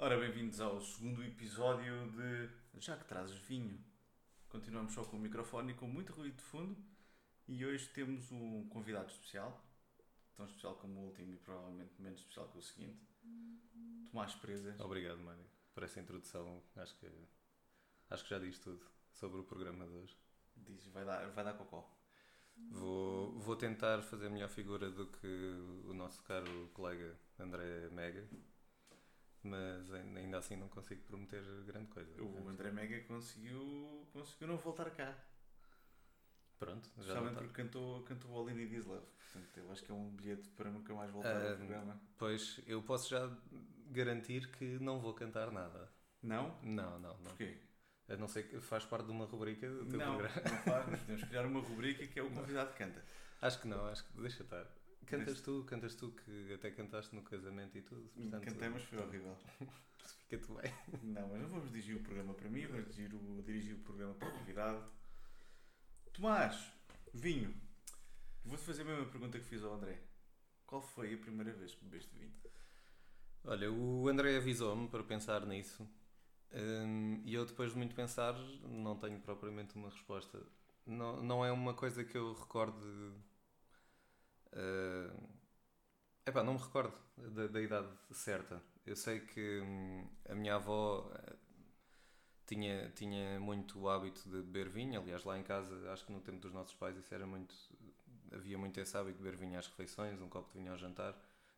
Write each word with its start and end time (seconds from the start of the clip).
Ora, 0.00 0.16
bem-vindos 0.16 0.60
ao 0.60 0.80
segundo 0.80 1.24
episódio 1.24 2.08
de 2.12 2.48
Já 2.80 2.96
que 2.96 3.04
trazes 3.04 3.36
vinho. 3.36 3.84
Continuamos 4.48 4.92
só 4.92 5.02
com 5.04 5.16
o 5.16 5.20
microfone 5.20 5.72
e 5.72 5.74
com 5.74 5.88
muito 5.88 6.12
ruído 6.12 6.36
de 6.36 6.42
fundo. 6.44 6.76
E 7.48 7.66
hoje 7.66 7.88
temos 7.88 8.30
um 8.30 8.68
convidado 8.68 9.10
especial, 9.10 9.60
tão 10.36 10.46
especial 10.46 10.76
como 10.76 11.00
o 11.00 11.04
último 11.06 11.34
e 11.34 11.36
provavelmente 11.38 12.00
menos 12.00 12.20
especial 12.20 12.46
que 12.46 12.58
o 12.58 12.62
seguinte, 12.62 13.04
Tomás 14.08 14.36
Presas. 14.36 14.78
Obrigado, 14.78 15.18
Mário, 15.18 15.44
por 15.74 15.82
essa 15.82 15.98
introdução. 15.98 16.62
Acho 16.76 16.94
que, 16.94 17.10
acho 18.08 18.22
que 18.22 18.30
já 18.30 18.38
diz 18.38 18.56
tudo 18.60 18.86
sobre 19.10 19.40
o 19.40 19.42
programa 19.42 19.84
de 19.84 19.94
hoje. 19.94 20.16
Diz, 20.58 20.86
vai 20.86 21.04
dar, 21.04 21.28
vai 21.30 21.42
dar 21.42 21.54
cocó. 21.54 21.92
Vou, 22.70 23.36
vou 23.40 23.56
tentar 23.56 24.00
fazer 24.02 24.30
melhor 24.30 24.48
figura 24.48 24.92
do 24.92 25.08
que 25.08 25.26
o 25.86 25.92
nosso 25.92 26.22
caro 26.22 26.70
colega 26.72 27.18
André 27.36 27.88
Mega, 27.90 28.28
mas 29.42 29.92
ainda 29.92 30.38
assim 30.38 30.56
não 30.56 30.68
consigo 30.68 31.02
prometer 31.02 31.42
grande 31.64 31.88
coisa. 31.88 32.22
O 32.22 32.48
André 32.48 32.70
Mega 32.70 33.00
conseguiu, 33.04 34.06
conseguiu 34.12 34.48
não 34.48 34.56
voltar 34.56 34.90
cá. 34.90 35.14
Pronto, 36.58 36.88
já 36.96 37.00
Especialmente 37.02 37.36
porque 37.36 37.52
cantou, 37.62 38.02
cantou 38.02 38.34
All 38.36 38.50
In 38.50 38.66
This 38.68 38.84
Love. 38.84 39.06
Portanto, 39.32 39.58
eu 39.58 39.70
acho 39.70 39.84
que 39.84 39.92
é 39.92 39.94
um 39.94 40.10
bilhete 40.10 40.48
para 40.50 40.70
nunca 40.70 40.92
mais 40.92 41.10
voltar 41.10 41.36
Ah, 41.36 41.50
ao 41.50 41.56
programa. 41.56 42.00
Pois, 42.16 42.60
eu 42.66 42.82
posso 42.82 43.08
já 43.10 43.30
garantir 43.90 44.50
que 44.50 44.64
não 44.80 44.98
vou 44.98 45.14
cantar 45.14 45.52
nada. 45.52 45.88
Não? 46.20 46.58
Não, 46.62 46.98
não, 46.98 47.16
não. 47.18 47.22
Porquê? 47.22 47.58
A 48.08 48.16
não 48.16 48.26
ser 48.26 48.44
que 48.48 48.58
faz 48.60 48.84
parte 48.84 49.04
de 49.06 49.12
uma 49.12 49.26
rubrica 49.26 49.68
do 49.70 49.86
teu 49.86 49.98
Não, 50.00 50.12
não 50.14 50.18
programa. 50.18 50.58
faz, 50.62 50.86
mas 50.88 51.00
podemos 51.00 51.24
criar 51.24 51.46
uma 51.46 51.60
rubrica 51.60 52.06
que 52.06 52.18
é 52.18 52.22
o 52.22 52.30
convidado 52.30 52.74
canta. 52.74 53.04
Acho 53.40 53.60
que 53.60 53.68
não, 53.68 53.86
acho 53.86 54.04
que 54.04 54.20
deixa 54.20 54.42
estar. 54.42 54.66
Cantas 55.06 55.40
tu, 55.40 55.64
cantas 55.64 55.94
tu 55.94 56.10
que 56.12 56.52
até 56.52 56.70
cantaste 56.70 57.14
no 57.14 57.22
casamento 57.22 57.78
e 57.78 57.82
tudo. 57.82 58.08
Portanto, 58.10 58.44
Cantei, 58.44 58.68
mas 58.68 58.82
foi 58.82 58.98
horrível. 58.98 59.36
Fica-te 60.20 60.52
bem. 60.52 60.72
Não, 61.02 61.28
mas 61.28 61.40
não 61.40 61.48
vamos 61.48 61.70
dirigir 61.70 61.96
o 61.96 62.00
programa 62.00 62.34
para 62.34 62.48
mim, 62.48 62.66
vamos 62.66 62.94
dirigir 62.94 63.14
o, 63.14 63.42
dirigir 63.42 63.74
o 63.74 63.78
programa 63.78 64.14
para 64.14 64.28
o 64.28 64.32
convidado. 64.32 64.90
Tomás, 66.12 66.72
vinho. 67.14 67.54
Vou-te 68.44 68.64
fazer 68.64 68.82
a 68.82 68.84
mesma 68.84 69.06
pergunta 69.06 69.38
que 69.38 69.44
fiz 69.44 69.62
ao 69.62 69.74
André. 69.74 69.98
Qual 70.66 70.82
foi 70.82 71.14
a 71.14 71.18
primeira 71.18 71.52
vez 71.52 71.74
que 71.74 71.84
bebeste 71.84 72.14
vinho? 72.14 72.32
Olha, 73.44 73.72
o 73.72 74.08
André 74.08 74.36
avisou-me 74.36 74.88
para 74.88 75.02
pensar 75.02 75.46
nisso. 75.46 75.88
Hum, 76.52 77.22
e 77.24 77.34
eu, 77.34 77.44
depois 77.44 77.72
de 77.72 77.78
muito 77.78 77.94
pensar, 77.94 78.34
não 78.62 78.96
tenho 78.98 79.20
propriamente 79.20 79.76
uma 79.76 79.90
resposta. 79.90 80.40
Não, 80.86 81.22
não 81.22 81.44
é 81.44 81.52
uma 81.52 81.74
coisa 81.74 82.04
que 82.04 82.16
eu 82.16 82.32
recorde. 82.34 82.78
Uh, 84.52 85.28
epá, 86.26 86.42
não 86.42 86.54
me 86.54 86.60
recordo 86.60 86.96
da, 87.16 87.46
da 87.46 87.60
idade 87.60 87.88
certa. 88.10 88.62
Eu 88.86 88.96
sei 88.96 89.20
que 89.20 89.60
hum, 89.60 90.08
a 90.28 90.34
minha 90.34 90.54
avó 90.54 91.10
eh, 91.14 91.36
tinha, 92.46 92.90
tinha 92.90 93.38
muito 93.38 93.78
o 93.78 93.88
hábito 93.88 94.28
de 94.28 94.42
beber 94.42 94.70
vinho. 94.70 95.00
Aliás, 95.00 95.24
lá 95.24 95.38
em 95.38 95.42
casa, 95.42 95.92
acho 95.92 96.06
que 96.06 96.12
no 96.12 96.20
tempo 96.20 96.38
dos 96.38 96.52
nossos 96.52 96.74
pais, 96.74 96.96
isso 96.96 97.14
era 97.14 97.26
muito. 97.26 97.54
Havia 98.32 98.56
muito 98.56 98.78
esse 98.80 98.96
hábito 98.96 99.18
de 99.18 99.24
beber 99.24 99.38
vinho 99.38 99.58
às 99.58 99.66
refeições, 99.66 100.20
um 100.20 100.28
copo 100.28 100.50
de 100.52 100.58
vinho 100.58 100.72
ao 100.72 100.78
jantar, 100.78 101.14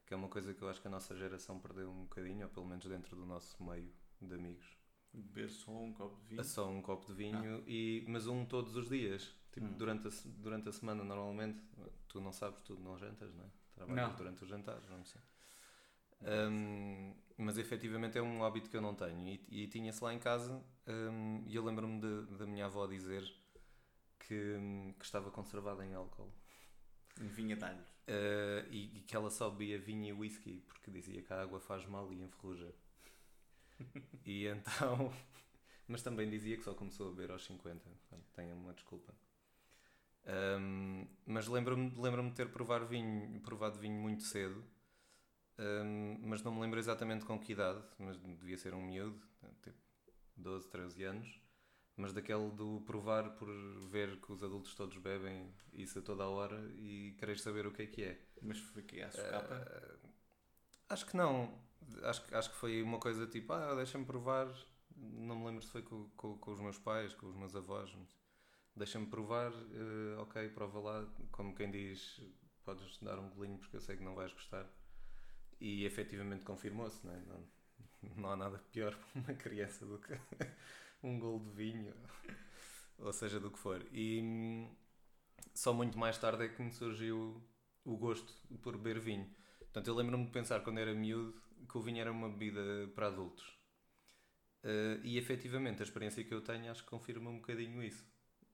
que 0.07 0.13
é 0.15 0.17
uma 0.17 0.29
coisa 0.29 0.53
que 0.53 0.63
eu 0.63 0.69
acho 0.69 0.81
que 0.81 0.89
a 0.89 0.91
nossa 0.91 1.17
geração 1.17 1.59
perdeu 1.61 1.91
um 1.91 2.03
bocadinho, 2.03 2.47
ou 2.47 2.53
pelo 2.53 2.67
menos 2.67 2.85
dentro 2.85 3.15
do 3.15 3.25
nosso 3.25 3.63
meio 3.63 3.93
de 4.21 4.35
amigos. 4.35 4.67
Beber 5.13 5.51
só 5.51 5.73
um 5.73 5.93
copo 5.93 6.21
de 6.21 6.29
vinho? 6.29 6.45
Só 6.45 6.69
um 6.69 6.83
copo 6.83 7.07
de 7.07 7.15
vinho, 7.15 7.65
e, 7.67 8.05
mas 8.09 8.27
um 8.27 8.45
todos 8.45 8.77
os 8.77 8.89
dias. 8.89 9.35
Tipo, 9.53 9.67
Hum. 9.67 9.77
durante, 9.77 10.09
a, 10.09 10.11
durante 10.39 10.69
a 10.69 10.73
semana, 10.73 11.03
normalmente, 11.05 11.61
tu 12.09 12.20
não 12.20 12.33
sabes, 12.33 12.62
tu 12.62 12.79
não 12.79 12.97
jantas, 12.98 13.34
não 13.34 13.45
é? 13.45 13.48
Trabalhas 13.75 14.03
Não. 14.09 14.17
durante 14.17 14.43
os 14.45 14.48
jantares, 14.48 14.89
não 14.89 15.05
sei. 15.05 15.20
Hum, 16.23 17.15
mas 17.39 17.56
efetivamente 17.59 18.19
é 18.19 18.23
um 18.23 18.45
hábito 18.45 18.69
que 18.71 18.77
eu 18.77 18.81
não 18.83 18.95
tenho. 18.95 19.27
E, 19.28 19.62
e 19.62 19.67
tinha-se 19.69 20.03
lá 20.05 20.12
em 20.12 20.19
casa, 20.19 20.62
hum, 20.87 21.43
e 21.47 21.55
eu 21.56 21.65
lembro-me 21.65 22.01
de- 22.01 22.37
da 22.37 22.47
minha 22.47 22.67
avó 22.67 22.87
dizer 22.87 23.25
que, 24.21 24.56
hum, 24.59 24.94
que 24.99 25.05
estava 25.05 25.31
conservada 25.31 25.84
em 25.84 25.94
álcool. 25.94 26.32
Um 27.21 27.28
vinho 27.28 27.55
a 27.56 27.59
talhos. 27.59 27.88
Uh, 28.09 28.67
e, 28.71 28.99
e 28.99 29.00
que 29.03 29.15
ela 29.15 29.31
só 29.31 29.49
bebia 29.50 29.78
vinho 29.78 30.06
e 30.06 30.12
whisky 30.12 30.61
porque 30.67 30.91
dizia 30.91 31.22
que 31.22 31.32
a 31.32 31.43
água 31.43 31.61
faz 31.61 31.87
mal 31.87 32.12
e 32.12 32.21
enferruja. 32.22 32.75
e 34.27 34.47
então. 34.47 35.12
Mas 35.88 36.03
também 36.03 36.28
dizia 36.31 36.56
que 36.56 36.62
só 36.62 36.75
começou 36.75 37.09
a 37.09 37.11
beber 37.11 37.31
aos 37.32 37.44
50. 37.44 37.88
Portanto, 37.88 38.25
tenha 38.34 38.55
uma 38.55 38.72
desculpa. 38.72 39.12
Um, 40.26 41.06
mas 41.26 41.47
lembro-me 41.48 41.92
lembro 42.00 42.22
de 42.22 42.32
ter 42.34 42.50
provar 42.50 42.84
vinho, 42.84 43.41
provado 43.41 43.78
vinho 43.78 44.00
muito 44.00 44.22
cedo. 44.22 44.64
Um, 45.58 46.19
mas 46.22 46.42
não 46.42 46.54
me 46.54 46.60
lembro 46.60 46.78
exatamente 46.78 47.25
com 47.25 47.38
que 47.38 47.53
idade. 47.53 47.82
Mas 47.98 48.19
devia 48.19 48.56
ser 48.58 48.75
um 48.75 48.82
miúdo, 48.82 49.20
tipo 49.62 49.78
12, 50.36 50.69
13 50.69 51.04
anos. 51.04 51.41
Mas 51.97 52.12
daquele 52.14 52.50
do 52.53 52.81
provar 52.86 53.31
por 53.36 53.48
ver 53.91 54.20
que 54.20 54.32
os 54.32 54.42
adultos 54.42 54.75
todos 54.75 54.97
bebem 54.97 55.53
isso 55.72 55.98
a 55.98 56.03
toda 56.03 56.25
a 56.25 56.28
hora 56.28 56.58
e 56.76 57.14
queres 57.19 57.42
saber 57.42 57.66
o 57.66 57.72
que 57.72 57.82
é 57.82 57.87
que 57.87 58.02
é. 58.04 58.19
Mas 58.41 58.58
foi 58.58 58.82
que 58.82 59.02
a 59.02 59.10
socapa? 59.10 59.54
Eh, 59.54 60.08
acho 60.88 61.06
que 61.06 61.16
não. 61.16 61.58
Acho, 62.04 62.25
que- 62.25 62.34
acho 62.34 62.50
que 62.50 62.56
foi 62.56 62.82
uma 62.82 62.98
coisa 62.98 63.26
tipo, 63.26 63.52
ah, 63.52 63.75
deixa-me 63.75 64.04
provar. 64.06 64.48
Não 64.97 65.37
me 65.38 65.47
lembro 65.47 65.62
se 65.62 65.70
foi 65.70 65.82
com, 65.82 66.08
com, 66.16 66.38
com 66.38 66.52
os 66.52 66.60
meus 66.60 66.78
pais, 66.78 67.12
com 67.14 67.26
os 67.26 67.37
meus 67.37 67.54
avós. 67.54 67.92
mas 67.94 68.16
Deixa-me 68.75 69.06
provar, 69.06 69.53
eh, 69.53 70.16
ok, 70.19 70.48
prova 70.50 70.81
lá. 70.81 71.06
Como 71.32 71.54
quem 71.54 71.70
diz, 71.70 72.20
podes 72.64 72.98
dar 72.98 73.19
um 73.19 73.28
golinho 73.31 73.58
porque 73.58 73.76
eu 73.76 73.81
sei 73.81 73.97
que 73.97 74.03
não 74.03 74.14
vais 74.14 74.32
gostar. 74.32 74.66
E 75.60 75.84
efetivamente 75.84 76.44
confirmou-se, 76.44 77.06
não, 77.06 77.14
é? 77.14 77.20
não, 77.20 77.47
não 78.16 78.31
há 78.31 78.36
nada 78.36 78.58
pior 78.72 78.97
para 78.97 79.20
uma 79.20 79.34
criança 79.34 79.84
do 79.86 79.98
que 79.98 80.14
um 81.03 81.19
golo 81.19 81.41
de 81.41 81.50
vinho, 81.50 81.94
ou 82.98 83.12
seja, 83.12 83.38
do 83.41 83.50
que 83.50 83.58
for. 83.58 83.86
E 83.92 84.20
hum, 84.22 84.75
só 85.54 85.72
muito 85.72 85.98
mais 85.98 86.19
tarde 86.19 86.44
é 86.44 86.48
que 86.48 86.62
me 86.62 86.72
surgiu 86.72 87.42
o 87.84 87.97
gosto 87.97 88.32
por 88.62 88.76
beber 88.76 89.00
vinho. 89.00 89.28
Portanto, 89.58 89.88
eu 89.88 89.94
lembro-me 89.94 90.26
de 90.26 90.32
pensar 90.32 90.60
quando 90.62 90.78
era 90.78 90.94
miúdo 90.94 91.41
que 91.69 91.78
o 91.78 91.82
vinho 91.82 92.00
era 92.00 92.10
uma 92.10 92.28
bebida 92.28 92.88
para 92.94 93.08
adultos. 93.08 93.58
Eh, 94.62 95.00
e 95.04 95.19
efetivamente 95.19 95.81
a 95.81 95.84
experiência 95.84 96.25
que 96.25 96.32
eu 96.34 96.42
tenho 96.42 96.70
acho 96.70 96.82
que 96.84 96.91
confirma 96.91 97.31
um 97.31 97.37
bocadinho 97.37 97.82
isso. 97.82 98.06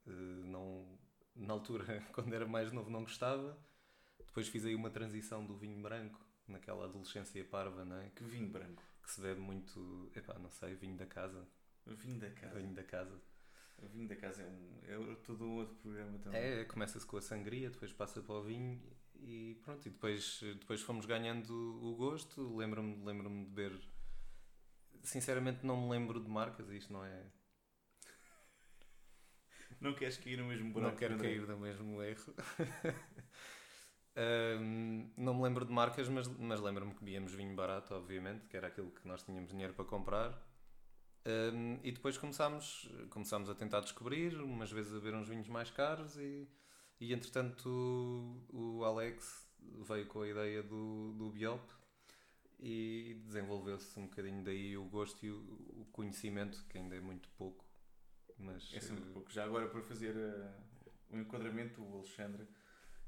Eh, 0.06 0.10
não, 0.44 0.98
na 1.34 1.52
altura, 1.52 1.84
quando 2.12 2.34
era 2.34 2.46
mais 2.46 2.72
novo, 2.72 2.90
não 2.90 3.02
gostava. 3.02 3.58
Depois 4.26 4.48
fiz 4.48 4.64
aí 4.64 4.74
uma 4.74 4.90
transição 4.90 5.44
do 5.46 5.56
vinho 5.56 5.80
branco, 5.80 6.20
naquela 6.46 6.84
adolescência 6.84 7.44
parva, 7.44 7.84
não 7.84 7.96
é? 7.96 8.10
Que 8.10 8.24
vinho 8.24 8.50
branco. 8.50 8.82
que 9.02 9.10
se 9.10 9.20
bebe 9.20 9.40
muito, 9.40 10.10
epá, 10.14 10.38
não 10.38 10.50
sei, 10.50 10.74
vinho 10.74 10.96
da 10.96 11.06
casa. 11.06 11.46
Vinho 11.86 12.18
da 12.18 12.30
casa. 12.30 12.58
Vinho 12.58 12.74
da 12.74 12.84
casa. 12.84 13.22
O 13.78 13.88
vinho 13.88 14.08
da 14.08 14.16
casa 14.16 14.42
é, 14.42 14.98
um, 14.98 15.12
é 15.12 15.16
todo 15.16 15.44
um 15.44 15.56
outro 15.56 15.74
programa 15.76 16.18
também. 16.18 16.40
É, 16.40 16.64
começa-se 16.64 17.06
com 17.06 17.16
a 17.16 17.20
sangria, 17.20 17.70
depois 17.70 17.92
passa 17.92 18.22
para 18.22 18.34
o 18.34 18.42
vinho 18.42 18.80
e 19.20 19.58
pronto. 19.62 19.86
E 19.86 19.90
depois, 19.90 20.40
depois 20.42 20.80
fomos 20.82 21.04
ganhando 21.06 21.52
o 21.52 21.94
gosto. 21.94 22.56
Lembro-me 22.56 23.04
lembro 23.04 23.28
de 23.28 23.44
beber. 23.44 23.78
Sinceramente, 25.02 25.64
não 25.64 25.80
me 25.82 25.90
lembro 25.90 26.20
de 26.20 26.28
marcas. 26.28 26.68
Isto 26.70 26.92
não 26.92 27.04
é. 27.04 27.26
Não 29.80 29.94
queres 29.94 30.16
cair 30.16 30.38
no 30.38 30.46
mesmo 30.46 30.72
buraco? 30.72 30.92
não 30.92 30.98
quero 30.98 31.18
cair 31.18 31.46
no 31.46 31.58
mesmo 31.58 32.02
erro. 32.02 32.34
Ahm, 34.16 35.10
não 35.14 35.34
me 35.34 35.42
lembro 35.42 35.66
de 35.66 35.72
marcas, 35.72 36.08
mas, 36.08 36.26
mas 36.26 36.58
lembro-me 36.58 36.94
que 36.94 37.04
bebíamos 37.04 37.34
vinho 37.34 37.54
barato, 37.54 37.94
obviamente, 37.94 38.46
que 38.46 38.56
era 38.56 38.68
aquilo 38.68 38.90
que 38.90 39.06
nós 39.06 39.22
tínhamos 39.22 39.50
dinheiro 39.50 39.74
para 39.74 39.84
comprar. 39.84 40.30
Ahm, 41.26 41.78
e 41.84 41.92
depois 41.92 42.16
começámos, 42.16 42.88
começámos 43.10 43.50
a 43.50 43.54
tentar 43.54 43.80
descobrir, 43.80 44.34
umas 44.40 44.72
vezes 44.72 44.92
a 44.92 44.94
beber 44.94 45.14
uns 45.14 45.28
vinhos 45.28 45.48
mais 45.48 45.70
caros 45.70 46.16
e, 46.16 46.48
e 46.98 47.12
entretanto 47.12 47.68
o, 48.48 48.78
o 48.78 48.84
Alex 48.84 49.46
veio 49.86 50.06
com 50.06 50.22
a 50.22 50.28
ideia 50.28 50.62
do, 50.62 51.12
do 51.12 51.30
Biop 51.30 51.62
e 52.58 53.20
desenvolveu-se 53.26 53.98
um 53.98 54.06
bocadinho 54.06 54.42
daí 54.42 54.78
o 54.78 54.84
gosto 54.84 55.26
e 55.26 55.30
o, 55.30 55.36
o 55.36 55.86
conhecimento, 55.92 56.64
que 56.70 56.78
ainda 56.78 56.96
é 56.96 57.00
muito 57.00 57.28
pouco. 57.36 57.65
Mas, 58.38 58.72
É 58.74 58.80
sempre 58.80 59.04
eh, 59.08 59.12
pouco. 59.12 59.30
Já 59.30 59.44
agora, 59.44 59.68
para 59.68 59.82
fazer 59.82 60.14
eh, 60.16 60.54
o 61.10 61.18
enquadramento, 61.18 61.82
o 61.82 61.94
Alexandre 61.96 62.46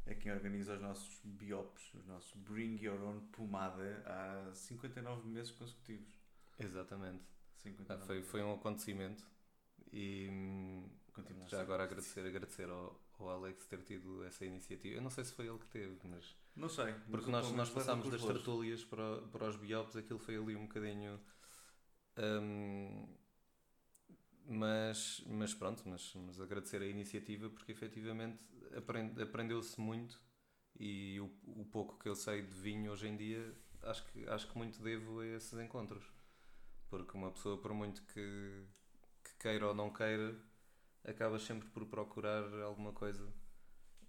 é 0.07 0.15
quem 0.15 0.33
organiza 0.33 0.75
os 0.75 0.81
nossos 0.81 1.21
biops, 1.25 1.93
os 1.95 2.07
nossos 2.07 2.33
Bring 2.35 2.83
Your 2.83 3.01
Own 3.03 3.21
Pomada 3.29 4.03
há 4.07 4.55
59 4.55 5.29
meses 5.29 5.51
consecutivos. 5.53 6.19
Exatamente. 6.59 7.25
59 7.57 8.03
Ah, 8.03 8.07
foi, 8.07 8.23
foi 8.23 8.43
um 8.43 8.55
acontecimento 8.55 9.27
e 9.93 10.29
hum, 10.31 10.89
já 11.49 11.61
agora 11.61 11.85
agradecer, 11.85 12.25
agradecer 12.27 12.69
ao, 12.71 13.01
ao 13.19 13.29
Alex 13.31 13.67
ter 13.67 13.83
tido 13.83 14.25
essa 14.25 14.45
iniciativa. 14.45 14.97
Eu 14.97 15.03
não 15.03 15.11
sei 15.11 15.25
se 15.25 15.33
foi 15.33 15.47
ele 15.47 15.59
que 15.59 15.67
teve, 15.69 15.99
mas 16.05 16.37
Não 16.57 16.69
sei. 16.69 16.95
porque 17.11 17.31
nós, 17.31 17.51
nós 17.53 17.69
passámos 17.71 18.09
das 18.11 18.25
tertúlias 18.25 18.85
para, 18.85 19.21
para 19.23 19.49
os 19.49 19.57
biops, 19.57 19.97
aquilo 19.97 20.19
foi 20.19 20.37
ali 20.37 20.57
um 20.57 20.67
bocadinho. 20.67 21.21
hum, 22.17 23.09
mas, 24.49 25.23
mas 25.27 25.55
pronto, 25.55 25.83
mas, 25.87 26.15
mas 26.15 26.41
agradecer 26.41 26.83
a 26.83 26.87
iniciativa 26.87 27.51
porque 27.51 27.73
efetivamente 27.73 28.39
aprende- 28.77 29.23
aprendeu-se 29.23 29.81
muito 29.81 30.21
e 30.79 31.21
o, 31.21 31.27
o 31.61 31.65
pouco 31.67 31.99
que 31.99 32.09
eu 32.09 32.15
sei 32.17 32.43
de 32.43 32.55
vinho 32.55 32.93
hoje 32.93 33.09
em 33.09 33.17
dia 33.17 33.55
acho 33.85 34.05
que, 34.07 34.29
acho 34.29 34.49
que 34.49 34.59
muito 34.59 34.83
devo 34.83 35.21
a 35.21 35.27
esses 35.27 35.53
encontros. 35.59 36.05
Porque 36.91 37.17
uma 37.17 37.31
pessoa, 37.33 37.59
por 37.61 37.73
muito 37.75 38.03
que, 38.05 38.65
que 39.25 39.35
queira 39.41 39.69
ou 39.69 39.75
não 39.75 39.91
queira, 39.93 40.37
acaba 41.05 41.39
sempre 41.39 41.69
por 41.71 41.87
procurar 41.87 42.45
alguma 42.63 42.93
coisa 42.93 43.25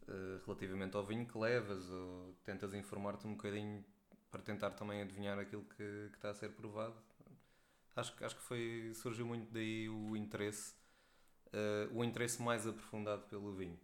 uh, 0.08 0.46
relativamente 0.46 0.96
ao 0.98 1.06
vinho 1.06 1.26
que 1.28 1.38
levas, 1.38 1.90
ou 1.90 2.34
tentas 2.44 2.74
informar-te 2.74 3.28
um 3.28 3.32
bocadinho 3.36 3.84
para 4.32 4.42
tentar 4.42 4.72
também 4.72 5.02
adivinhar 5.02 5.40
aquilo 5.40 5.64
que, 5.64 6.10
que 6.12 6.16
está 6.18 6.32
a 6.32 6.36
ser 6.36 6.52
provado. 6.52 6.96
Acho, 8.00 8.14
acho 8.24 8.36
que 8.36 8.42
foi, 8.42 8.92
surgiu 8.96 9.26
muito 9.26 9.52
daí 9.52 9.90
o 9.90 10.16
interesse, 10.16 10.74
uh, 11.48 11.94
o 11.98 12.04
interesse 12.04 12.42
mais 12.42 12.66
aprofundado 12.66 13.24
pelo 13.24 13.54
vinho. 13.54 13.78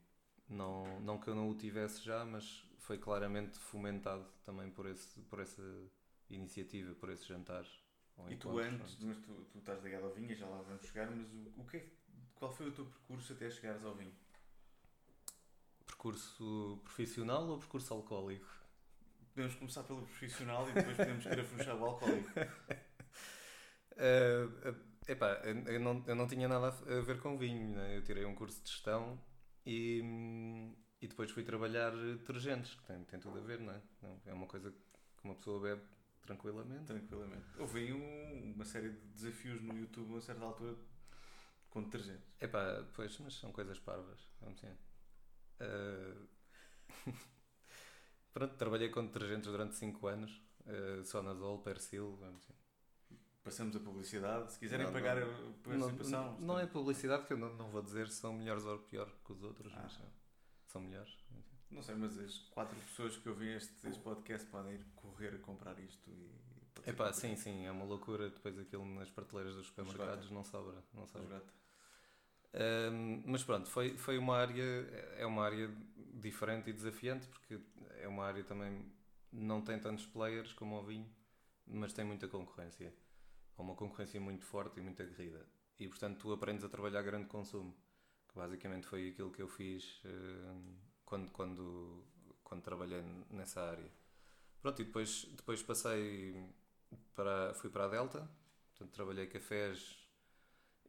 Não, 0.48 1.00
não 1.02 1.20
que 1.20 1.28
eu 1.28 1.36
não 1.36 1.50
o 1.50 1.56
tivesse 1.56 2.02
já, 2.04 2.24
mas 2.24 2.66
foi 2.78 2.98
claramente 2.98 3.60
fomentado 3.60 4.26
também 4.46 4.70
por, 4.70 4.86
esse, 4.86 5.20
por 5.24 5.40
essa 5.40 5.62
iniciativa, 6.30 6.96
por 6.96 7.10
esse 7.10 7.28
jantar. 7.28 7.66
E 8.30 8.38
tu 8.38 8.58
antes, 8.58 8.98
mas 9.02 9.18
tu, 9.18 9.34
tu 9.52 9.58
estás 9.58 9.84
ligado 9.84 10.06
ao 10.06 10.14
vinho, 10.14 10.34
já 10.34 10.48
lá 10.48 10.62
vamos 10.62 10.86
chegar, 10.86 11.12
mas 11.12 11.28
o, 11.34 11.62
o 11.62 11.66
que 11.66 11.78
é, 11.78 11.86
qual 12.36 12.50
foi 12.50 12.70
o 12.70 12.72
teu 12.72 12.86
percurso 12.86 13.34
até 13.34 13.50
chegares 13.50 13.84
ao 13.84 13.96
vinho? 13.96 14.14
Percurso 15.86 16.80
profissional 16.86 17.46
ou 17.48 17.58
percurso 17.58 17.94
alcoólico? 17.94 18.48
Podemos 19.34 19.56
começar 19.56 19.84
pelo 19.84 20.04
profissional 20.04 20.70
e 20.70 20.72
depois 20.72 20.96
podemos 20.96 21.26
carafunchar 21.26 21.76
o 21.76 21.86
alcoólico. 21.86 22.30
Uh, 23.96 24.76
epá, 25.08 25.42
eu 25.46 25.80
não, 25.80 26.04
eu 26.06 26.16
não 26.16 26.28
tinha 26.28 26.48
nada 26.48 26.68
a 26.68 27.02
ver 27.02 27.20
com 27.22 27.38
vinho, 27.38 27.76
né? 27.76 27.98
eu 27.98 28.04
tirei 28.04 28.26
um 28.26 28.36
curso 28.36 28.62
de 28.62 28.70
gestão 28.70 29.22
e, 29.66 30.02
e 31.02 31.08
depois 31.08 31.32
fui 31.32 31.44
trabalhar 31.44 31.92
detergentes, 31.92 32.76
que 32.76 32.84
tem, 32.84 33.04
tem 33.06 33.20
tudo 33.20 33.40
a 33.40 33.42
ver, 33.42 33.60
não 33.60 33.74
é? 33.74 33.82
É 34.26 34.34
uma 34.34 34.48
coisa 34.48 34.72
que 34.72 35.24
uma 35.24 35.36
pessoa 35.36 35.62
bebe 35.62 35.82
tranquilamente. 36.22 36.86
Tranquilamente. 36.86 37.46
Houve 37.58 37.94
um, 37.94 38.54
uma 38.54 38.66
série 38.66 38.90
de 38.90 39.08
desafios 39.14 39.62
no 39.62 39.78
YouTube 39.78 40.18
a 40.18 40.22
certa 40.22 40.44
altura 40.44 40.76
com 41.70 41.84
detergentes. 41.84 42.34
Epá, 42.42 42.86
pois, 42.94 43.18
mas 43.20 43.36
são 43.36 43.52
coisas 43.52 43.80
parvas, 43.80 44.20
vamos 44.42 44.56
dizer. 44.56 44.78
Uh... 45.62 46.28
Pronto, 48.34 48.56
trabalhei 48.58 48.90
com 48.90 49.06
detergentes 49.06 49.50
durante 49.50 49.76
5 49.76 50.08
anos, 50.08 50.42
uh, 50.66 51.06
Sonazol, 51.06 51.60
Persil, 51.60 52.18
vamos 52.18 52.42
dizer 52.42 52.65
passamos 53.46 53.76
a 53.76 53.80
publicidade. 53.80 54.52
Se 54.52 54.60
quiserem 54.60 54.88
não, 54.88 54.92
pagar 54.92 55.18
não, 55.18 55.28
a 55.28 55.54
participação. 55.64 56.32
Não, 56.32 56.40
não, 56.40 56.60
é 56.60 56.66
publicidade 56.66 57.26
que 57.26 57.34
eu 57.34 57.38
não, 57.38 57.56
não 57.56 57.70
vou 57.70 57.82
dizer 57.82 58.10
se 58.10 58.16
são 58.16 58.34
melhores 58.34 58.66
ou 58.66 58.80
pior 58.80 59.08
que 59.24 59.32
os 59.32 59.44
outros, 59.44 59.72
ah. 59.76 59.82
mas 59.84 60.00
são 60.66 60.82
melhores. 60.82 61.16
Não 61.70 61.82
sei, 61.82 61.96
mas 61.96 62.18
as 62.18 62.40
quatro 62.50 62.76
pessoas 62.80 63.16
que 63.18 63.30
ouvem 63.30 63.54
este, 63.54 63.88
este 63.88 64.02
podcast 64.02 64.48
podem 64.48 64.74
ir 64.74 64.86
correr 64.96 65.36
a 65.36 65.38
comprar 65.38 65.80
isto 65.80 66.10
e. 66.10 66.44
É 66.84 66.92
pá, 66.92 67.14
sim, 67.14 67.36
sim, 67.36 67.66
é 67.66 67.72
uma 67.72 67.86
loucura. 67.86 68.30
Depois 68.30 68.58
aquilo 68.58 68.86
nas 68.86 69.10
prateleiras 69.10 69.56
dos 69.56 69.68
supermercados 69.68 70.30
não 70.32 70.44
sobra. 70.44 70.84
Não 70.94 71.08
sobra. 71.08 71.42
Um, 72.92 73.24
mas 73.26 73.44
pronto, 73.44 73.70
foi, 73.70 73.98
foi 73.98 74.18
uma 74.18 74.38
área, 74.38 74.64
é 75.18 75.26
uma 75.26 75.44
área 75.44 75.70
diferente 76.14 76.70
e 76.70 76.74
desafiante 76.74 77.28
porque 77.28 77.60
é 78.00 78.08
uma 78.08 78.24
área 78.24 78.44
também 78.44 78.86
não 79.32 79.62
tem 79.62 79.78
tantos 79.78 80.06
players 80.06 80.54
como 80.54 80.80
o 80.80 80.84
vinho, 80.84 81.10
mas 81.68 81.92
tem 81.92 82.06
muita 82.06 82.30
concorrência 82.30 82.94
a 83.58 83.62
uma 83.62 83.76
concorrência 83.76 84.20
muito 84.20 84.46
forte 84.46 84.80
e 84.80 84.84
muito 84.84 85.02
aguerrida. 85.02 85.46
E 85.80 85.88
portanto 85.88 86.20
tu 86.20 86.32
aprendes 86.32 86.64
a 86.64 86.70
trabalhar 86.70 87.02
grande 87.02 87.28
consumo, 87.28 87.76
que 88.28 88.36
basicamente 88.36 88.88
foi 88.88 89.10
aquilo 89.10 89.32
que 89.32 89.42
eu 89.42 89.48
fiz 89.48 90.02
uh, 90.06 90.76
quando, 91.06 91.32
quando, 91.32 92.04
quando 92.44 92.62
trabalhei 92.62 93.04
nessa 93.30 93.62
área. 93.62 93.92
Pronto, 94.62 94.82
e 94.82 94.86
depois, 94.86 95.26
depois 95.36 95.62
passei 95.62 96.50
para, 97.14 97.54
fui 97.54 97.70
para 97.70 97.86
a 97.86 97.88
Delta, 97.88 98.30
portanto 98.70 98.94
trabalhei 98.94 99.28
cafés 99.28 99.98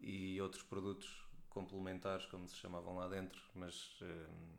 e 0.00 0.40
outros 0.40 0.62
produtos 0.62 1.26
complementares, 1.48 2.26
como 2.26 2.48
se 2.48 2.56
chamavam 2.56 2.96
lá 2.96 3.08
dentro, 3.08 3.40
mas 3.54 3.98
uh, 4.00 4.58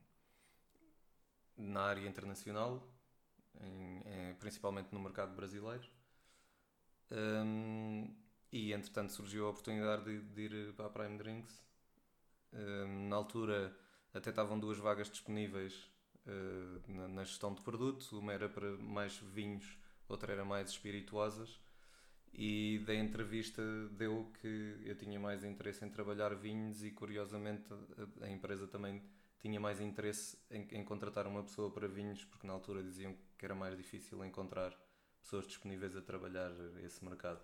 na 1.57 1.81
área 1.81 2.07
internacional, 2.07 2.87
em, 3.59 4.01
em, 4.05 4.35
principalmente 4.35 4.93
no 4.93 4.99
mercado 4.99 5.35
brasileiro. 5.35 5.87
Um, 7.11 8.13
e 8.51 8.73
entretanto 8.73 9.13
surgiu 9.13 9.47
a 9.47 9.49
oportunidade 9.49 10.03
de, 10.03 10.21
de 10.21 10.41
ir 10.41 10.73
para 10.73 10.87
a 10.87 10.89
Prime 10.89 11.17
Drinks. 11.17 11.63
Um, 12.53 13.09
na 13.09 13.15
altura 13.15 13.75
até 14.13 14.29
estavam 14.29 14.59
duas 14.59 14.77
vagas 14.77 15.09
disponíveis 15.09 15.89
uh, 16.25 16.91
na, 16.91 17.07
na, 17.07 17.23
gestão 17.23 17.53
de 17.53 17.61
produto, 17.61 18.17
uma 18.17 18.33
era 18.33 18.49
para 18.49 18.77
mais 18.77 19.17
vinhos, 19.17 19.77
outra 20.07 20.33
era 20.33 20.45
mais 20.45 20.69
espirituosas. 20.69 21.59
E 22.33 22.79
da 22.85 22.93
entrevista 22.93 23.61
deu 23.91 24.31
que 24.41 24.81
eu 24.85 24.95
tinha 24.95 25.19
mais 25.19 25.43
interesse 25.43 25.83
em 25.83 25.89
trabalhar 25.89 26.35
vinhos 26.35 26.83
e 26.83 26.91
curiosamente 26.91 27.65
a, 28.21 28.25
a 28.25 28.29
empresa 28.29 28.67
também 28.67 29.01
tinha 29.39 29.59
mais 29.59 29.79
interesse 29.79 30.37
em, 30.51 30.67
em 30.71 30.83
contratar 30.83 31.25
uma 31.27 31.43
pessoa 31.43 31.71
para 31.71 31.87
vinhos, 31.87 32.23
porque 32.25 32.45
na 32.45 32.53
altura 32.53 32.83
diziam 32.83 33.15
que 33.37 33.45
era 33.45 33.55
mais 33.55 33.75
difícil 33.77 34.23
encontrar 34.25 34.77
pessoas 35.27 35.45
disponíveis 35.45 35.95
a 35.95 36.01
trabalhar 36.01 36.51
esse 36.83 37.03
mercado. 37.03 37.41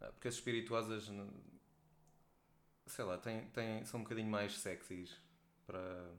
Ah, 0.00 0.12
porque 0.12 0.28
as 0.28 0.34
espirituosas, 0.34 1.10
sei 2.86 3.04
lá, 3.04 3.18
têm, 3.18 3.50
têm, 3.50 3.84
são 3.84 4.00
um 4.00 4.02
bocadinho 4.04 4.30
mais 4.30 4.56
sexys 4.58 5.20
para, 5.66 6.14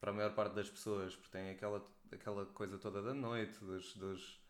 para 0.00 0.12
a 0.12 0.14
maior 0.14 0.32
parte 0.34 0.54
das 0.54 0.70
pessoas, 0.70 1.16
porque 1.16 1.32
têm 1.32 1.50
aquela, 1.50 1.84
aquela 2.12 2.46
coisa 2.46 2.78
toda 2.78 3.02
da 3.02 3.12
noite, 3.12 3.58
dos, 3.58 3.96
dos, 3.96 4.40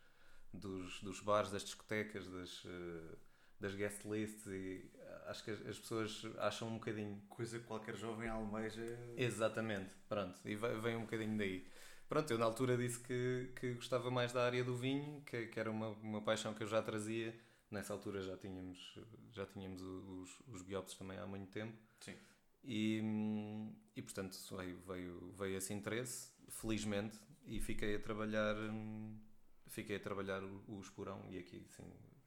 dos, 0.53 1.01
dos 1.01 1.19
bares, 1.21 1.51
das 1.51 1.63
discotecas, 1.63 2.27
das, 2.27 2.63
ah, 2.67 3.17
das 3.59 3.73
guest 3.73 4.05
lists 4.05 4.45
e 4.45 4.91
acho 5.25 5.43
que 5.43 5.51
as, 5.51 5.65
as, 5.65 5.79
pessoas 5.79 6.23
acham 6.37 6.67
um 6.67 6.75
bocadinho. 6.75 7.19
Coisa 7.29 7.57
que 7.57 7.65
qualquer 7.65 7.95
jovem 7.95 8.29
almeja. 8.29 8.83
Exatamente, 9.17 9.95
pronto, 10.07 10.39
e 10.45 10.55
vem 10.55 10.95
um 10.95 11.01
bocadinho 11.01 11.35
daí. 11.35 11.67
Pronto, 12.07 12.31
eu 12.31 12.37
na 12.37 12.45
altura 12.45 12.77
disse 12.77 12.99
que, 12.99 13.51
que 13.55 13.73
gostava 13.73 14.09
mais 14.09 14.31
da 14.31 14.45
área 14.45 14.63
do 14.63 14.75
vinho, 14.75 15.21
que, 15.25 15.47
que 15.47 15.59
era 15.59 15.69
uma, 15.69 15.89
uma 15.89 16.21
paixão 16.21 16.53
que 16.53 16.63
eu 16.63 16.67
já 16.67 16.81
trazia. 16.81 17.37
Nessa 17.69 17.91
altura 17.91 18.21
já 18.21 18.37
tínhamos, 18.37 18.97
já 19.33 19.45
tínhamos 19.45 19.81
os, 19.81 20.39
os 20.47 20.61
biopes 20.61 20.95
também 20.95 21.17
há 21.17 21.27
muito 21.27 21.51
tempo. 21.51 21.77
Sim. 21.99 22.15
E, 22.63 23.01
e 23.95 24.01
portanto 24.01 24.37
veio, 24.55 24.79
veio, 24.87 25.33
veio 25.37 25.57
esse 25.57 25.73
interesse, 25.73 26.31
felizmente, 26.49 27.19
e 27.45 27.59
fiquei 27.59 27.95
a 27.95 27.99
trabalhar 27.99 28.55
fiquei 29.67 29.97
a 29.97 29.99
trabalhar 29.99 30.43
o, 30.43 30.63
o 30.67 30.81
Esporão 30.81 31.25
e 31.29 31.37
aqui 31.37 31.65
sim 31.69 31.83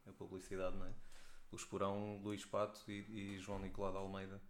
a 0.06 0.12
publicidade, 0.12 0.76
não 0.76 0.86
é? 0.86 0.94
O 1.50 1.56
Esporão, 1.56 2.20
Luís 2.22 2.44
Pato 2.44 2.90
e, 2.90 3.34
e 3.34 3.38
João 3.38 3.58
Nicolau 3.58 3.92
de 3.92 3.98
Almeida 3.98 4.40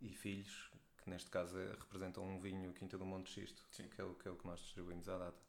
e 0.00 0.14
filhos, 0.14 0.70
que 1.02 1.10
neste 1.10 1.30
caso 1.30 1.58
é, 1.58 1.70
representam 1.72 2.24
um 2.24 2.38
vinho 2.40 2.72
Quinta 2.74 2.98
do 2.98 3.04
Monte 3.04 3.30
Xisto, 3.30 3.62
Sim. 3.70 3.88
Que, 3.88 4.00
é 4.00 4.04
o, 4.04 4.14
que 4.14 4.28
é 4.28 4.30
o 4.30 4.36
que 4.36 4.46
nós 4.46 4.60
distribuímos 4.60 5.08
à 5.08 5.18
data. 5.18 5.42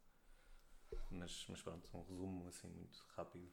Mas, 1.10 1.46
mas 1.50 1.62
pronto, 1.62 1.90
um 1.94 2.04
resumo 2.04 2.48
assim 2.48 2.68
muito 2.68 2.98
rápido 3.16 3.50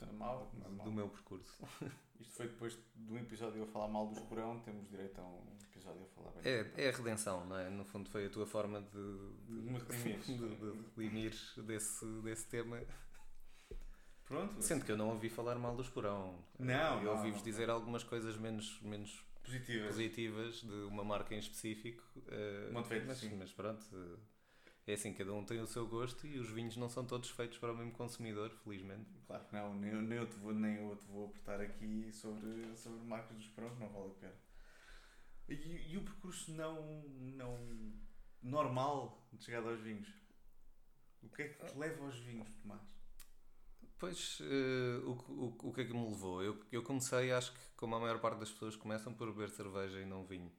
Está 0.00 0.12
mal, 0.12 0.48
do, 0.54 0.84
do 0.84 0.92
meu 0.92 1.08
percurso. 1.08 1.58
Isto 2.20 2.34
foi 2.34 2.46
depois 2.46 2.78
de 2.94 3.12
um 3.12 3.18
episódio 3.18 3.64
a 3.64 3.66
falar 3.66 3.88
mal 3.88 4.06
do 4.06 4.12
esporão, 4.12 4.60
temos 4.60 4.88
direito 4.88 5.20
a 5.20 5.24
um 5.24 5.56
episódio 5.64 6.04
a 6.04 6.08
falar 6.08 6.30
bem. 6.32 6.42
É, 6.44 6.84
é 6.84 6.88
a 6.88 6.92
redenção, 6.92 7.44
não 7.46 7.58
é? 7.58 7.68
No 7.68 7.84
fundo 7.84 8.08
foi 8.08 8.26
a 8.26 8.30
tua 8.30 8.46
forma 8.46 8.80
de, 8.80 8.90
de, 9.44 9.62
de, 9.62 10.56
de 10.56 10.90
redimir 10.96 11.34
desse, 11.64 12.06
desse 12.22 12.46
tema. 12.46 12.80
Pronto. 14.24 14.62
Sendo 14.62 14.84
que 14.84 14.92
eu 14.92 14.96
não 14.96 15.08
ouvi 15.08 15.28
falar 15.28 15.58
mal 15.58 15.74
do 15.74 15.82
esporão. 15.82 16.44
Não, 16.58 17.02
Eu 17.02 17.12
ouvi-vos 17.12 17.42
dizer 17.42 17.68
algumas 17.68 18.04
coisas 18.04 18.36
menos, 18.36 18.80
menos 18.82 19.24
positivas. 19.48 19.88
positivas 19.88 20.60
de 20.60 20.74
uma 20.84 21.04
marca 21.04 21.34
em 21.34 21.38
específico. 21.38 22.02
Uh, 22.16 22.72
mas, 22.72 23.22
mas 23.32 23.52
pronto, 23.52 23.84
uh, 23.94 24.18
é 24.86 24.94
assim, 24.94 25.12
cada 25.12 25.32
um 25.34 25.44
tem 25.44 25.60
o 25.60 25.66
seu 25.66 25.86
gosto 25.86 26.26
e 26.26 26.38
os 26.38 26.50
vinhos 26.50 26.76
não 26.76 26.88
são 26.88 27.04
todos 27.04 27.30
feitos 27.30 27.58
para 27.58 27.72
o 27.72 27.76
mesmo 27.76 27.92
consumidor, 27.92 28.50
felizmente. 28.64 29.10
Claro 29.26 29.44
que 29.44 29.52
não, 29.54 29.74
nem, 29.74 29.94
nem, 29.94 30.18
eu, 30.18 30.26
te 30.26 30.36
vou, 30.36 30.54
nem 30.54 30.76
eu 30.76 30.96
te 30.96 31.06
vou 31.06 31.26
apertar 31.26 31.60
aqui 31.60 32.10
sobre, 32.12 32.76
sobre 32.76 33.04
marcas 33.04 33.36
dos 33.36 33.48
pronto, 33.48 33.78
não 33.78 33.88
vale 33.88 34.10
a 34.10 34.14
pena. 34.14 34.34
E, 35.48 35.92
e, 35.92 35.96
o 35.96 36.02
percurso 36.02 36.52
não, 36.52 37.02
não 37.02 37.58
normal 38.42 39.28
de 39.32 39.44
chegada 39.44 39.68
aos 39.68 39.80
vinhos? 39.80 40.08
O 41.22 41.28
que 41.28 41.42
é 41.42 41.48
que 41.48 41.66
te 41.66 41.78
leva 41.78 42.04
aos 42.04 42.18
vinhos, 42.20 42.48
Tomás? 42.62 42.97
Pois, 43.98 44.38
uh, 44.40 45.10
o, 45.10 45.12
o, 45.12 45.68
o 45.68 45.72
que 45.72 45.80
é 45.80 45.84
que 45.84 45.92
me 45.92 46.08
levou? 46.08 46.42
Eu, 46.42 46.60
eu 46.70 46.82
comecei, 46.82 47.32
acho 47.32 47.52
que 47.52 47.60
como 47.76 47.96
a 47.96 48.00
maior 48.00 48.20
parte 48.20 48.38
das 48.38 48.50
pessoas 48.50 48.76
começam 48.76 49.12
por 49.12 49.32
beber 49.32 49.50
cerveja 49.50 50.00
e 50.00 50.06
não 50.06 50.24
vinho. 50.24 50.52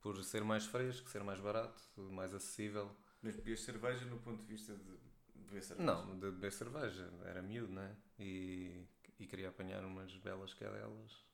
Por 0.00 0.22
ser 0.22 0.44
mais 0.44 0.64
fresco, 0.64 1.08
ser 1.10 1.24
mais 1.24 1.40
barato, 1.40 1.82
mais 2.12 2.32
acessível. 2.32 2.94
Mas 3.20 3.34
bebias 3.34 3.60
cerveja 3.60 4.04
no 4.04 4.18
ponto 4.18 4.40
de 4.42 4.46
vista 4.46 4.74
de 4.76 4.96
beber 5.34 5.62
cerveja? 5.62 5.92
Não, 5.92 6.14
de 6.14 6.30
beber 6.30 6.52
cerveja. 6.52 7.12
Era 7.24 7.42
miúdo, 7.42 7.72
né? 7.72 7.96
E, 8.18 8.86
e 9.18 9.26
queria 9.26 9.48
apanhar 9.48 9.84
umas 9.84 10.16
belas 10.18 10.54
cadelas. 10.54 11.26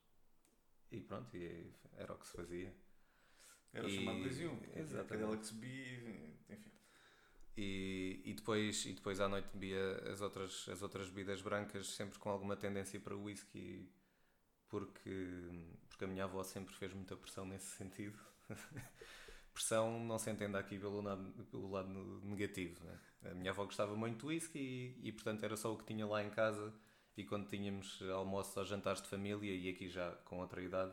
E 0.91 1.01
pronto, 1.01 1.37
e 1.37 1.75
era 1.97 2.15
o 2.15 2.19
que 2.19 2.27
se 2.27 2.33
fazia. 2.33 2.75
Era 3.73 3.87
o 3.87 3.91
chamado 3.91 4.19
2 4.21 4.41
Exatamente. 4.77 5.09
Cadela 5.09 5.37
que 5.37 5.47
se 5.47 5.55
bebia, 5.55 6.39
enfim. 6.49 6.71
E, 7.57 8.23
e, 8.25 8.33
depois, 8.33 8.87
e 8.87 8.95
depois 8.95 9.21
à 9.21 9.29
noite 9.29 9.49
bebia 9.53 10.11
as 10.11 10.21
outras, 10.21 10.67
as 10.71 10.81
outras 10.83 11.09
bebidas 11.09 11.43
brancas, 11.43 11.89
sempre 11.89 12.19
com 12.19 12.31
alguma 12.31 12.57
tendência 12.57 12.99
para 12.99 13.15
o 13.15 13.25
whisky, 13.25 13.91
porque, 14.69 15.51
porque 15.89 16.05
a 16.05 16.09
minha 16.09 16.25
avó 16.25 16.43
sempre 16.43 16.75
fez 16.75 16.93
muita 16.95 17.17
pressão 17.17 17.45
nesse 17.45 17.67
sentido. 17.77 18.19
pressão 19.53 20.01
não 20.01 20.19
se 20.19 20.31
entenda 20.31 20.59
aqui 20.59 20.79
pelo 20.79 21.03
lado, 21.03 21.45
pelo 21.51 21.71
lado 21.71 22.21
negativo. 22.25 22.83
Né? 22.85 22.99
A 23.31 23.35
minha 23.35 23.51
avó 23.51 23.65
gostava 23.65 23.95
muito 23.95 24.21
de 24.21 24.27
whisky 24.27 24.59
e, 24.59 25.09
e, 25.09 25.13
portanto, 25.13 25.45
era 25.45 25.57
só 25.57 25.73
o 25.73 25.77
que 25.77 25.85
tinha 25.85 26.07
lá 26.07 26.23
em 26.23 26.31
casa. 26.31 26.73
E 27.17 27.25
quando 27.25 27.49
tínhamos 27.49 28.01
almoços 28.11 28.57
ou 28.57 28.65
jantares 28.65 29.03
de 29.03 29.09
família, 29.09 29.55
e 29.55 29.69
aqui 29.69 29.91
já 29.91 30.13
com 30.25 30.41
outra 30.41 30.63
idade, 30.63 30.93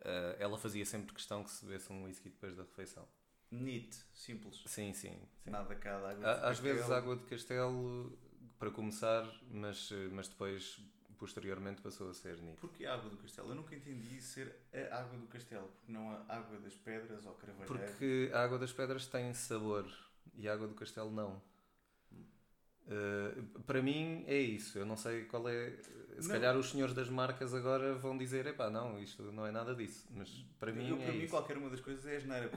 uh, 0.00 0.36
ela 0.38 0.58
fazia 0.58 0.84
sempre 0.84 1.14
questão 1.14 1.42
que 1.42 1.50
se 1.50 1.64
bebesse 1.64 1.90
um 1.90 2.04
whisky 2.04 2.28
depois 2.28 2.54
da 2.54 2.62
refeição. 2.62 3.08
Neat, 3.50 3.96
simples. 4.14 4.62
Sim, 4.66 4.92
sim. 4.92 5.18
sim. 5.44 5.50
Nada 5.50 5.74
cá 5.74 5.98
de 5.98 6.04
água 6.06 6.14
de 6.14 6.24
Às 6.24 6.40
castelo. 6.40 6.74
vezes 6.74 6.90
água 6.90 7.16
de 7.16 7.24
castelo 7.24 8.18
para 8.58 8.70
começar, 8.70 9.28
mas, 9.50 9.90
mas 10.12 10.28
depois 10.28 10.80
posteriormente 11.18 11.82
passou 11.82 12.08
a 12.10 12.14
ser 12.14 12.40
neat. 12.40 12.58
Porquê 12.58 12.86
a 12.86 12.94
água 12.94 13.10
do 13.10 13.16
castelo? 13.18 13.50
Eu 13.50 13.54
nunca 13.54 13.74
entendi 13.74 14.20
ser 14.22 14.56
a 14.90 15.00
água 15.00 15.18
do 15.18 15.26
castelo, 15.26 15.68
porque 15.68 15.92
não 15.92 16.10
a 16.10 16.24
água 16.28 16.58
das 16.58 16.74
pedras 16.74 17.26
ou 17.26 17.34
carvalheiro. 17.34 17.66
Porque 17.66 18.30
a 18.32 18.42
água 18.42 18.58
das 18.58 18.72
pedras 18.72 19.06
tem 19.06 19.34
sabor 19.34 19.86
e 20.34 20.48
a 20.48 20.52
água 20.52 20.66
do 20.66 20.74
castelo 20.74 21.10
não. 21.10 21.42
Uh, 22.86 23.60
para 23.60 23.82
mim 23.82 24.24
é 24.26 24.38
isso. 24.38 24.78
Eu 24.78 24.86
não 24.86 24.96
sei 24.96 25.24
qual 25.24 25.48
é. 25.48 25.70
Se 26.18 26.28
não. 26.28 26.34
calhar 26.34 26.56
os 26.56 26.70
senhores 26.70 26.94
das 26.94 27.08
marcas 27.08 27.54
agora 27.54 27.94
vão 27.94 28.16
dizer: 28.16 28.46
epá, 28.46 28.68
não, 28.70 28.98
isto 28.98 29.22
não 29.30 29.46
é 29.46 29.50
nada 29.50 29.74
disso. 29.74 30.08
Mas 30.10 30.28
para 30.58 30.72
mim. 30.72 30.88
Eu, 30.88 30.96
para 30.96 31.06
é 31.06 31.12
mim, 31.12 31.22
isso. 31.22 31.30
qualquer 31.30 31.56
uma 31.56 31.70
das 31.70 31.80
coisas 31.80 32.04
é 32.06 32.16
asneira. 32.16 32.50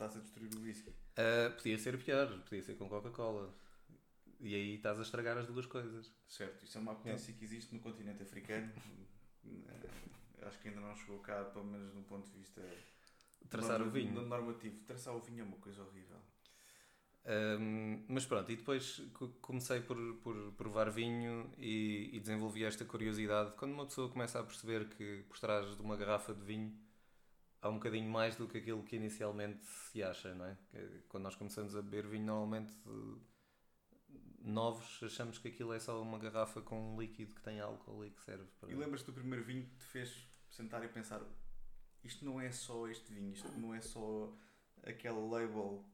Estás 0.00 0.16
a 0.16 0.20
destruir 0.20 0.50
o 0.56 0.62
whisky. 0.62 0.88
Uh, 0.88 1.54
podia 1.58 1.76
ser 1.76 2.02
pior, 2.02 2.26
podia 2.44 2.62
ser 2.62 2.74
com 2.78 2.88
Coca-Cola. 2.88 3.54
E 4.40 4.54
aí 4.54 4.76
estás 4.76 4.98
a 4.98 5.02
estragar 5.02 5.36
as 5.36 5.46
duas 5.46 5.66
coisas. 5.66 6.10
Certo, 6.26 6.64
isso 6.64 6.78
é 6.78 6.80
uma 6.80 6.94
potência 6.94 7.30
é. 7.30 7.34
que 7.34 7.44
existe 7.44 7.74
no 7.74 7.80
continente 7.82 8.22
africano. 8.22 8.72
Eh, 9.44 9.88
acho 10.46 10.58
que 10.60 10.68
ainda 10.68 10.80
não 10.80 10.96
chegou 10.96 11.18
cá, 11.18 11.44
pelo 11.44 11.66
menos 11.66 11.92
do 11.92 12.00
ponto 12.04 12.30
de 12.30 12.38
vista. 12.38 12.62
Traçar 13.50 13.82
o 13.82 13.90
vinho. 13.90 14.22
Normativo. 14.22 14.82
Traçar 14.86 15.14
o 15.14 15.20
vinho 15.20 15.42
é 15.42 15.44
uma 15.44 15.58
coisa 15.58 15.82
horrível. 15.82 16.16
Um, 17.60 18.02
mas 18.08 18.24
pronto, 18.24 18.50
e 18.50 18.56
depois 18.56 19.02
comecei 19.42 19.82
por, 19.82 19.98
por 20.22 20.52
provar 20.52 20.90
vinho 20.90 21.52
e, 21.58 22.08
e, 22.14 22.20
desenvolvi 22.20 22.64
esta 22.64 22.86
curiosidade. 22.86 23.52
Quando 23.58 23.72
uma 23.72 23.84
pessoa 23.84 24.08
começa 24.08 24.40
a 24.40 24.42
perceber 24.42 24.88
que 24.88 25.24
por 25.28 25.38
trás 25.38 25.76
de 25.76 25.82
uma 25.82 25.94
garrafa 25.94 26.32
de 26.32 26.42
vinho 26.42 26.74
há 27.62 27.68
um 27.68 27.74
bocadinho 27.74 28.10
mais 28.10 28.36
do 28.36 28.48
que 28.48 28.58
aquilo 28.58 28.82
que 28.82 28.96
inicialmente 28.96 29.64
se 29.64 30.02
acha, 30.02 30.34
não 30.34 30.46
é? 30.46 30.56
Quando 31.08 31.24
nós 31.24 31.36
começamos 31.36 31.76
a 31.76 31.82
beber 31.82 32.06
vinho, 32.06 32.26
normalmente 32.26 32.72
novos, 34.42 35.02
achamos 35.02 35.38
que 35.38 35.48
aquilo 35.48 35.72
é 35.72 35.78
só 35.78 36.00
uma 36.00 36.18
garrafa 36.18 36.60
com 36.62 36.94
um 36.94 37.00
líquido 37.00 37.34
que 37.34 37.42
tem 37.42 37.60
álcool 37.60 38.04
e 38.04 38.10
que 38.10 38.22
serve 38.22 38.46
para. 38.58 38.70
E 38.70 38.74
lembras-te 38.74 39.06
do 39.06 39.12
primeiro 39.12 39.44
vinho 39.44 39.66
que 39.66 39.76
te 39.76 39.84
fez 39.84 40.26
sentar 40.48 40.82
e 40.84 40.88
pensar: 40.88 41.20
isto 42.02 42.24
não 42.24 42.40
é 42.40 42.50
só 42.50 42.88
este 42.88 43.12
vinho, 43.12 43.32
isto 43.32 43.50
não 43.58 43.74
é 43.74 43.80
só 43.80 44.32
aquele 44.82 45.20
label 45.20 45.84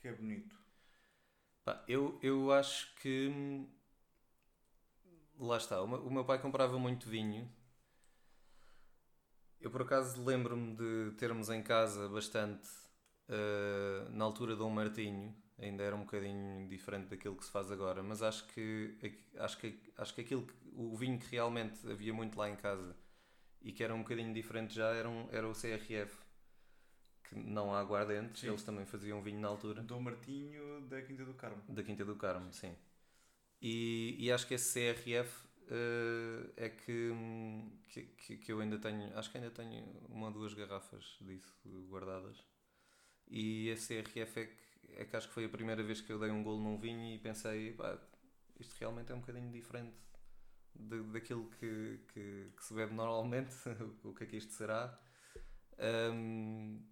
que 0.00 0.08
é 0.08 0.12
bonito? 0.12 0.56
Pá, 1.64 1.84
eu, 1.88 2.18
eu 2.22 2.52
acho 2.52 2.94
que. 2.96 3.28
Hum, 3.28 3.68
lá 5.38 5.56
está, 5.56 5.82
o 5.82 6.10
meu 6.10 6.24
pai 6.24 6.40
comprava 6.40 6.78
muito 6.78 7.08
vinho 7.08 7.50
eu 9.62 9.70
por 9.70 9.82
acaso 9.82 10.22
lembro-me 10.24 10.74
de 10.74 11.12
termos 11.16 11.48
em 11.48 11.62
casa 11.62 12.08
bastante 12.08 12.68
uh, 13.28 14.10
na 14.10 14.24
altura 14.24 14.56
de 14.56 14.62
um 14.62 14.70
Martinho, 14.70 15.34
ainda 15.58 15.82
era 15.82 15.94
um 15.94 16.00
bocadinho 16.00 16.68
diferente 16.68 17.08
daquilo 17.08 17.36
que 17.36 17.44
se 17.44 17.50
faz 17.50 17.70
agora, 17.70 18.02
mas 18.02 18.22
acho 18.22 18.46
que 18.48 18.96
acho 19.38 19.58
que 19.58 19.78
acho 19.96 20.14
que 20.14 20.20
aquilo 20.20 20.42
que, 20.46 20.54
o 20.74 20.96
vinho 20.96 21.18
que 21.18 21.30
realmente 21.30 21.78
havia 21.90 22.12
muito 22.12 22.36
lá 22.36 22.50
em 22.50 22.56
casa 22.56 22.96
e 23.60 23.72
que 23.72 23.84
era 23.84 23.94
um 23.94 23.98
bocadinho 23.98 24.34
diferente 24.34 24.74
já 24.74 24.88
era, 24.88 25.08
um, 25.08 25.28
era 25.30 25.48
o 25.48 25.52
CRF 25.52 26.16
que 27.28 27.36
não 27.36 27.72
há 27.72 27.80
aguardentes, 27.80 28.40
sim. 28.40 28.48
eles 28.48 28.62
também 28.62 28.84
faziam 28.84 29.22
vinho 29.22 29.40
na 29.40 29.48
altura. 29.48 29.82
Do 29.82 29.98
Martinho 30.00 30.82
da 30.82 31.00
Quinta 31.00 31.24
do 31.24 31.34
Carmo. 31.34 31.62
Da 31.68 31.82
Quinta 31.82 32.04
do 32.04 32.16
Carmo, 32.16 32.52
sim. 32.52 32.74
E, 33.60 34.16
e 34.18 34.32
acho 34.32 34.46
que 34.46 34.54
esse 34.54 34.92
CRF 34.94 35.48
uh, 35.70 36.52
é 36.56 36.68
que, 36.68 37.10
que, 38.16 38.36
que, 38.36 38.52
eu 38.52 38.60
ainda 38.60 38.78
tenho, 38.78 39.16
acho 39.18 39.30
que 39.30 39.38
ainda 39.38 39.50
tenho 39.50 39.84
uma 40.08 40.26
ou 40.26 40.32
duas 40.32 40.54
garrafas 40.54 41.16
disso 41.20 41.54
guardadas. 41.88 42.44
E 43.28 43.68
esse 43.68 44.02
CRF 44.02 44.40
é 44.40 44.46
que, 44.46 44.56
é 44.96 45.04
que 45.04 45.16
acho 45.16 45.28
que 45.28 45.34
foi 45.34 45.44
a 45.44 45.48
primeira 45.48 45.82
vez 45.82 46.00
que 46.00 46.12
eu 46.12 46.18
dei 46.18 46.30
um 46.30 46.42
golo 46.42 46.62
num 46.62 46.78
vinho 46.78 47.14
e 47.14 47.18
pensei, 47.18 47.72
pá, 47.72 47.98
isto 48.58 48.74
realmente 48.78 49.12
é 49.12 49.14
um 49.14 49.20
bocadinho 49.20 49.50
diferente 49.50 49.96
de, 50.74 51.02
daquilo 51.04 51.48
que, 51.50 52.00
que, 52.12 52.52
que, 52.56 52.64
se 52.64 52.74
bebe 52.74 52.94
normalmente, 52.94 53.54
o 54.04 54.14
que 54.14 54.24
é 54.24 54.26
que 54.26 54.36
isto 54.36 54.52
será. 54.52 54.98
Um, 55.78 56.84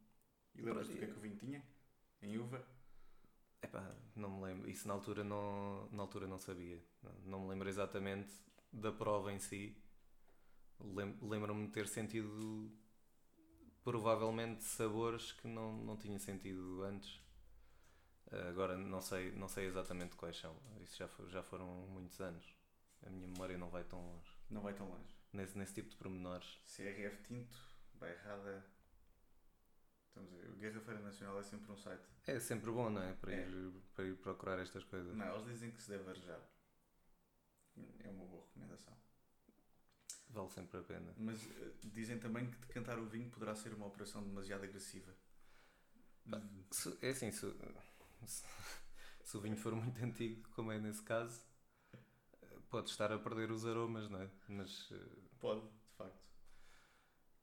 e 0.55 0.62
lembras-te 0.62 0.93
do 0.93 0.99
que 0.99 1.05
é 1.05 1.09
que 1.09 1.19
o 1.19 1.21
vinho 1.21 1.37
tinha? 1.37 1.62
Em 2.23 2.39
uva? 2.39 2.65
Epá, 3.62 3.95
não 4.17 4.31
me 4.31 4.45
lembro. 4.45 4.71
Isso 4.71 4.89
na 4.89 4.95
altura 4.95 5.23
não, 5.23 5.89
na 5.91 6.03
altura 6.03 6.27
não 6.27 6.39
sabia. 6.39 6.83
Não, 7.03 7.12
não 7.25 7.41
me 7.43 7.49
lembro 7.50 7.69
exatamente 7.69 8.33
da 8.73 8.93
prova 8.93 9.33
em 9.33 9.39
si, 9.39 9.77
lembro-me 11.21 11.67
de 11.67 11.73
ter 11.73 11.89
sentido 11.89 12.71
provavelmente 13.83 14.62
sabores 14.62 15.33
que 15.33 15.49
não, 15.49 15.73
não 15.85 15.97
tinha 15.97 16.19
sentido 16.19 16.83
antes. 16.83 17.21
Agora 18.49 18.77
não 18.77 19.00
sei, 19.00 19.33
não 19.33 19.49
sei 19.49 19.67
exatamente 19.67 20.15
quais 20.15 20.37
são. 20.37 20.57
Isso 20.81 20.97
já, 20.97 21.09
for, 21.09 21.29
já 21.29 21.43
foram 21.43 21.67
muitos 21.89 22.21
anos. 22.21 22.55
A 23.05 23.11
minha 23.11 23.27
memória 23.27 23.59
não 23.59 23.71
vai 23.71 23.83
tão 23.83 24.00
longe. 24.00 24.31
Não 24.49 24.62
vai 24.62 24.75
tão 24.75 24.89
longe. 24.89 25.17
Nesse, 25.33 25.59
nesse 25.59 25.75
tipo 25.75 25.89
de 25.89 25.97
pormenores. 25.97 26.61
CRF 26.65 27.23
Tinto, 27.25 27.57
Bairrada. 27.95 28.65
Estamos 30.09 30.33
a 30.33 30.37
ver. 30.37 30.50
O 30.50 30.57
Guerra 30.57 30.81
Feira 30.81 31.00
Nacional 31.00 31.41
é 31.41 31.43
sempre 31.43 31.73
um 31.73 31.77
site. 31.77 32.05
É 32.27 32.39
sempre 32.39 32.71
bom, 32.71 32.91
não 32.91 33.03
é? 33.03 33.15
Para, 33.15 33.33
é. 33.33 33.49
Ir, 33.49 33.73
para 33.95 34.05
ir 34.05 34.17
procurar 34.17 34.59
estas 34.61 34.85
coisas. 34.85 35.17
Não, 35.17 35.35
eles 35.35 35.47
dizem 35.47 35.71
que 35.73 35.83
se 35.83 35.91
deve 35.91 36.09
arejar 36.09 36.41
é 38.01 38.09
uma 38.09 38.25
boa 38.27 38.45
recomendação. 38.45 38.97
Vale 40.31 40.51
sempre 40.51 40.79
a 40.79 40.83
pena. 40.83 41.15
Mas 41.17 41.45
uh, 41.45 41.75
dizem 41.85 42.19
também 42.19 42.51
que 42.51 42.59
decantar 42.59 42.99
o 42.99 43.07
vinho 43.07 43.31
poderá 43.31 43.55
ser 43.55 43.73
uma 43.75 43.87
operação 43.87 44.23
demasiado 44.23 44.65
agressiva. 44.65 45.13
se, 46.71 46.97
é 47.03 47.11
assim, 47.11 47.33
se, 47.33 47.53
se, 48.27 48.45
se, 49.25 49.37
o 49.37 49.41
vinho 49.41 49.57
for 49.57 49.75
muito 49.75 50.03
antigo, 50.05 50.49
como 50.51 50.71
é 50.71 50.79
nesse 50.79 51.03
caso, 51.03 51.43
pode 52.69 52.91
estar 52.91 53.13
a 53.13 53.19
perder 53.19 53.51
os 53.51 53.67
aromas, 53.67 54.09
não 54.09 54.21
é? 54.23 54.31
Mas, 54.49 54.91
uh, 54.93 55.31
pode, 55.41 55.63
de 55.63 55.97
facto. 55.97 56.23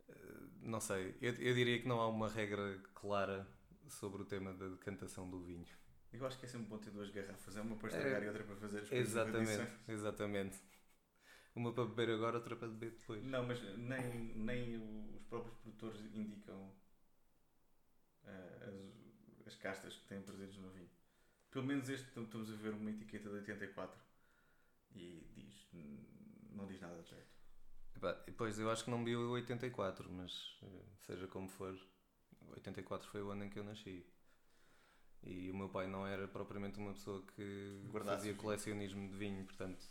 Uh, 0.07 0.49
não 0.61 0.79
sei, 0.79 1.17
eu, 1.21 1.33
eu 1.33 1.53
diria 1.53 1.81
que 1.81 1.87
não 1.87 1.99
há 1.99 2.07
uma 2.07 2.29
regra 2.29 2.81
clara 2.93 3.47
sobre 3.89 4.21
o 4.21 4.25
tema 4.25 4.53
da 4.53 4.69
decantação 4.69 5.29
do 5.29 5.43
vinho. 5.43 5.67
Eu 6.13 6.25
acho 6.25 6.39
que 6.39 6.45
é 6.45 6.49
sempre 6.49 6.67
bom 6.67 6.77
ter 6.77 6.91
duas 6.91 7.09
garrafas. 7.09 7.55
É 7.55 7.61
uma 7.61 7.75
para 7.75 7.89
estragar 7.89 8.21
é, 8.21 8.25
e 8.25 8.27
outra 8.27 8.43
para 8.43 8.55
fazer 8.55 8.79
as 8.79 8.89
coisas. 8.89 9.07
Exatamente, 9.07 9.71
exatamente. 9.87 10.57
Uma 11.55 11.73
para 11.73 11.85
beber 11.85 12.11
agora, 12.11 12.37
outra 12.37 12.55
para 12.55 12.67
beber 12.67 12.91
depois. 12.91 13.23
Não, 13.23 13.45
mas 13.45 13.61
nem, 13.77 14.35
nem 14.35 14.77
os 15.15 15.23
próprios 15.23 15.55
produtores 15.57 15.99
indicam 16.13 16.71
uh, 18.23 18.89
as, 19.41 19.47
as 19.47 19.55
castas 19.55 19.95
que 19.95 20.07
têm 20.07 20.21
presentes 20.21 20.57
no 20.57 20.69
vinho. 20.69 20.89
Pelo 21.51 21.65
menos 21.65 21.89
este, 21.89 22.07
estamos 22.07 22.51
a 22.51 22.55
ver 22.55 22.73
uma 22.73 22.89
etiqueta 22.91 23.29
de 23.29 23.35
84 23.37 23.99
e 24.93 25.27
diz, 25.33 25.67
não 26.51 26.67
diz 26.67 26.79
nada 26.79 27.01
de 27.01 27.09
jeito. 27.09 27.37
Pois, 28.37 28.59
eu 28.59 28.69
acho 28.69 28.83
que 28.83 28.91
não 28.91 29.03
vi 29.03 29.15
o 29.15 29.31
84, 29.31 30.11
mas 30.11 30.59
eh, 30.61 30.83
seja 30.99 31.27
como 31.27 31.49
for, 31.49 31.75
84 32.49 33.07
foi 33.09 33.23
o 33.23 33.31
ano 33.31 33.45
em 33.45 33.49
que 33.49 33.57
eu 33.57 33.63
nasci. 33.63 34.05
E 35.23 35.51
o 35.51 35.55
meu 35.55 35.67
pai 35.67 35.87
não 35.87 36.07
era 36.07 36.27
propriamente 36.27 36.79
uma 36.79 36.93
pessoa 36.93 37.21
que 37.35 37.81
Guardasse 37.91 38.17
fazia 38.17 38.33
colecionismo 38.35 39.09
de 39.09 39.15
vinho, 39.15 39.43
portanto 39.45 39.85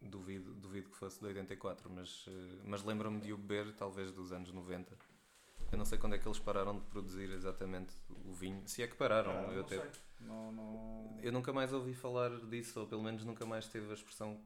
duvido, 0.00 0.54
duvido 0.54 0.90
que 0.90 0.96
fosse 0.96 1.20
de 1.20 1.26
84, 1.26 1.90
mas, 1.90 2.24
eh, 2.28 2.62
mas 2.64 2.82
lembro-me 2.84 3.20
de 3.20 3.32
o 3.32 3.36
beber 3.36 3.74
talvez 3.74 4.12
dos 4.12 4.32
anos 4.32 4.52
90. 4.52 4.96
Eu 5.70 5.76
não 5.76 5.84
sei 5.84 5.98
quando 5.98 6.14
é 6.14 6.18
que 6.18 6.26
eles 6.26 6.38
pararam 6.38 6.78
de 6.78 6.84
produzir 6.86 7.30
exatamente 7.30 7.94
o 8.24 8.32
vinho, 8.32 8.62
se 8.66 8.82
é 8.82 8.86
que 8.86 8.96
pararam. 8.96 9.32
Ah, 9.32 9.52
eu, 9.52 9.60
até... 9.60 9.90
não, 10.20 10.52
não... 10.52 11.18
eu 11.20 11.32
nunca 11.32 11.52
mais 11.52 11.72
ouvi 11.72 11.94
falar 11.94 12.30
disso, 12.46 12.80
ou 12.80 12.86
pelo 12.86 13.02
menos 13.02 13.24
nunca 13.24 13.44
mais 13.44 13.68
teve 13.68 13.90
a 13.90 13.94
expressão 13.94 14.40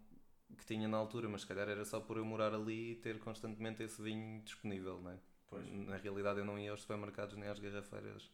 que 0.56 0.66
tinha 0.66 0.88
na 0.88 0.96
altura, 0.96 1.28
mas 1.28 1.42
se 1.42 1.46
calhar 1.46 1.68
era 1.68 1.84
só 1.84 2.00
por 2.00 2.16
eu 2.16 2.25
morar 2.25 2.54
ali 2.54 2.92
e 2.92 2.96
ter 2.96 3.18
constantemente 3.20 3.82
esse 3.82 4.02
vinho 4.02 4.42
disponível, 4.42 5.00
não 5.00 5.12
é? 5.12 5.18
Pois. 5.49 5.66
Na 5.70 5.96
realidade 5.96 6.40
eu 6.40 6.44
não 6.44 6.58
ia 6.58 6.70
aos 6.70 6.80
supermercados 6.80 7.37
nem 7.37 7.49
às 7.49 7.58
garrafeiras 7.58 8.30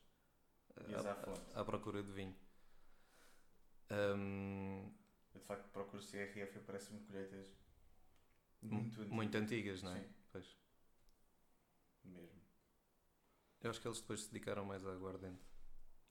à, 1.54 1.60
à, 1.60 1.64
procura 1.64 2.02
de 2.02 2.12
vinho. 2.12 2.36
Um, 3.90 4.92
eu 5.34 5.40
de 5.40 5.46
facto 5.46 5.68
procuro 5.70 6.02
CRF 6.02 6.38
e 6.38 6.42
aparecem-me 6.42 7.04
colheitas 7.06 7.56
muito 8.62 9.00
antigas. 9.00 9.08
Muito 9.08 9.36
antigas, 9.36 9.82
não 9.82 9.92
é? 9.92 10.00
Sim. 10.00 10.08
Pois. 10.32 10.56
Mesmo. 12.04 12.42
Eu 13.60 13.70
acho 13.70 13.80
que 13.80 13.88
eles 13.88 14.00
depois 14.00 14.22
se 14.22 14.32
dedicaram 14.32 14.64
mais 14.64 14.84
à 14.86 14.92
aguardente. 14.92 15.42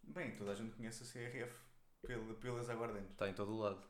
Bem, 0.04 0.36
toda 0.36 0.52
a 0.52 0.56
gente 0.56 0.76
conhece 0.76 1.04
a 1.04 1.06
CRF 1.06 1.68
pela, 2.02 2.34
pelas 2.36 2.70
aguardentes. 2.70 3.12
Está 3.12 3.30
em 3.30 3.34
todo 3.34 3.54
o 3.54 3.58
lado. 3.58 3.84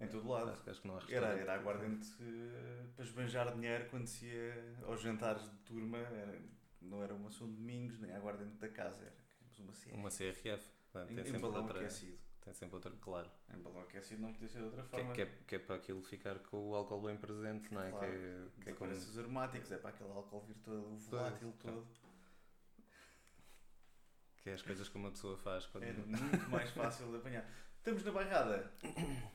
Em 0.00 0.08
todo 0.08 0.28
lado. 0.28 0.50
Acho, 0.50 0.70
acho 0.70 0.80
que 0.80 0.88
não 0.88 0.96
há 0.96 1.02
Era, 1.08 1.26
era 1.28 1.54
aguardente 1.54 2.08
eh, 2.20 2.86
para 2.96 3.04
esbanjar 3.04 3.54
dinheiro 3.54 3.88
quando 3.90 4.06
se 4.06 4.26
ia 4.26 4.76
aos 4.84 5.00
jantares 5.00 5.42
de 5.42 5.56
turma. 5.58 5.98
Era, 5.98 6.40
não 6.80 7.02
era 7.02 7.14
uma 7.14 7.30
São 7.30 7.50
Domingos, 7.50 8.00
nem 8.00 8.10
aguardente 8.12 8.56
da 8.56 8.68
casa. 8.68 9.04
Era 9.04 9.29
uma 9.62 9.72
CRF. 9.72 9.92
Uma 9.94 10.10
CRF. 10.10 10.70
Não, 10.94 11.06
tem, 11.06 11.18
em 11.20 11.24
sempre 11.24 11.40
balão 11.40 11.62
outra, 11.62 11.78
aquecido. 11.80 12.18
tem 12.40 12.52
sempre 12.54 12.74
outra. 12.76 12.90
Claro. 13.00 13.30
Em 13.54 13.58
balão 13.62 13.80
aquecido 13.82 14.22
não 14.22 14.32
podia 14.32 14.48
ser 14.48 14.58
de 14.58 14.64
outra 14.64 14.82
Que, 14.82 14.88
forma. 14.88 15.12
que, 15.12 15.22
é, 15.22 15.26
que 15.46 15.54
é 15.54 15.58
para 15.58 15.76
aquilo 15.76 16.02
ficar 16.02 16.38
com 16.40 16.70
o 16.70 16.74
álcool 16.74 17.02
bem 17.02 17.16
presente, 17.16 17.72
não 17.72 17.82
é? 17.82 17.90
Claro. 17.90 18.06
Que 18.06 18.16
é, 18.16 18.64
que 18.64 18.70
é 18.70 18.72
como. 18.74 18.90
Os 18.90 19.18
aromáticos, 19.18 19.70
é 19.72 19.78
para 19.78 19.90
aquele 19.90 20.10
álcool 20.10 20.40
vir 20.42 20.56
todo, 20.64 20.92
o 20.92 20.96
volátil 20.96 21.54
Pois, 21.60 21.74
todo. 21.74 21.86
Que 24.42 24.50
é 24.50 24.54
as 24.54 24.62
coisas 24.62 24.88
que 24.88 24.96
uma 24.96 25.10
pessoa 25.10 25.36
faz 25.36 25.66
quando. 25.66 25.84
Era 25.84 25.98
muito 25.98 26.50
mais 26.50 26.70
fácil 26.72 27.10
de 27.10 27.16
apanhar. 27.16 27.48
Estamos 27.76 28.04
na 28.04 28.12
bairrada. 28.12 28.72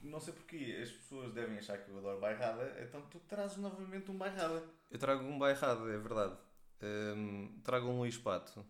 Não 0.04 0.20
sei 0.20 0.34
porquê 0.34 0.80
as 0.82 0.92
pessoas 0.92 1.34
devem 1.34 1.58
achar 1.58 1.78
que 1.80 1.90
eu 1.90 1.98
adoro 1.98 2.20
bairrada, 2.20 2.76
então 2.84 3.02
tu 3.10 3.20
trazes 3.22 3.58
novamente 3.58 4.10
um 4.12 4.18
bairrada. 4.18 4.64
Eu 4.92 5.00
trago 5.00 5.24
um 5.24 5.40
bairrado, 5.40 5.90
é 5.92 5.98
verdade. 5.98 6.38
Hum, 6.82 7.60
trago 7.64 7.88
um 7.88 8.00
Luís 8.00 8.18
Pato, 8.18 8.64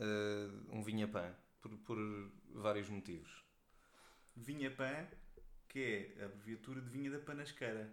uh, 0.00 0.76
um 0.76 0.82
vinha 0.82 1.08
pã, 1.08 1.34
por, 1.60 1.76
por 1.78 1.98
vários 2.52 2.88
motivos. 2.88 3.44
Vinha 4.36 4.70
Pan, 4.70 5.06
que 5.68 6.14
é 6.18 6.22
a 6.22 6.26
abreviatura 6.26 6.80
de 6.80 6.88
vinha 6.88 7.10
da 7.10 7.18
panasqueira. 7.18 7.92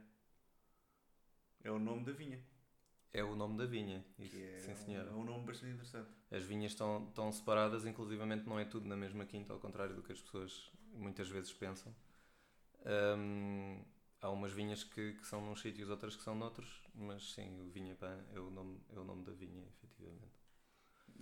É 1.64 1.72
o 1.72 1.78
nome 1.78 2.04
da 2.04 2.12
vinha. 2.12 2.40
É 3.14 3.24
o 3.24 3.36
nome 3.36 3.58
da 3.58 3.66
vinha, 3.66 4.06
isso, 4.18 4.38
é 4.38 4.58
sim 4.58 4.72
um, 4.72 4.76
senhora. 4.76 5.10
é 5.10 5.14
um 5.14 5.24
nome 5.24 5.46
bastante 5.46 5.74
interessante. 5.74 6.10
As 6.32 6.44
vinhas 6.44 6.72
estão, 6.72 7.08
estão 7.10 7.32
separadas, 7.32 7.86
inclusivamente 7.86 8.48
não 8.48 8.58
é 8.58 8.64
tudo 8.64 8.88
na 8.88 8.96
mesma 8.96 9.26
quinta, 9.26 9.52
ao 9.52 9.60
contrário 9.60 9.94
do 9.94 10.02
que 10.02 10.14
as 10.14 10.22
pessoas 10.22 10.72
muitas 10.94 11.28
vezes 11.30 11.52
pensam. 11.52 11.94
Hum, 13.18 13.84
há 14.22 14.30
umas 14.30 14.54
vinhas 14.54 14.84
que, 14.84 15.14
que 15.14 15.28
são 15.28 15.46
num 15.46 15.56
sítio 15.56 15.86
e 15.86 15.92
outras 15.92 16.16
que 16.16 16.24
são 16.24 16.34
noutros, 16.34 16.82
mas 16.96 17.34
sim, 17.34 17.60
o 17.60 17.70
vinha 17.70 17.96
pã 17.96 18.18
é 18.34 18.40
o 18.40 18.50
nome, 18.50 18.80
é 18.90 19.00
o 19.00 19.04
nome 19.04 19.26
da 19.26 19.34
vinha, 19.34 19.68
efetivamente. 19.68 20.41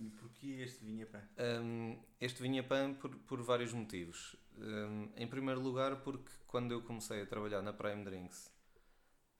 E 0.04 0.06
porquê 0.18 0.50
este 0.66 0.82
vinha 0.84 1.06
Pan? 1.06 1.22
Hum, 1.38 1.98
este 2.20 2.42
vinha 2.42 2.62
pan 2.62 2.94
por, 2.94 3.10
por 3.28 3.40
vários 3.42 3.72
motivos. 3.72 4.34
Hum, 4.56 5.10
em 5.16 5.26
primeiro 5.28 5.60
lugar, 5.60 5.92
porque 6.02 6.30
quando 6.46 6.72
eu 6.72 6.82
comecei 6.82 7.22
a 7.22 7.26
trabalhar 7.26 7.62
na 7.62 7.72
Prime 7.72 8.04
Drinks, 8.04 8.50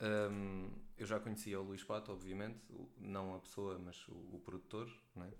hum, 0.03 0.71
eu 0.99 1.07
já 1.07 1.21
conhecia 1.21 1.61
o 1.61 1.65
Luís 1.65 1.85
Pato, 1.85 2.13
obviamente, 2.13 2.61
não 2.99 3.35
a 3.35 3.41
pessoa, 3.41 3.79
mas 3.79 4.07
o, 4.09 4.15
o 4.37 4.41
produtor, 4.45 4.89
né? 5.17 5.33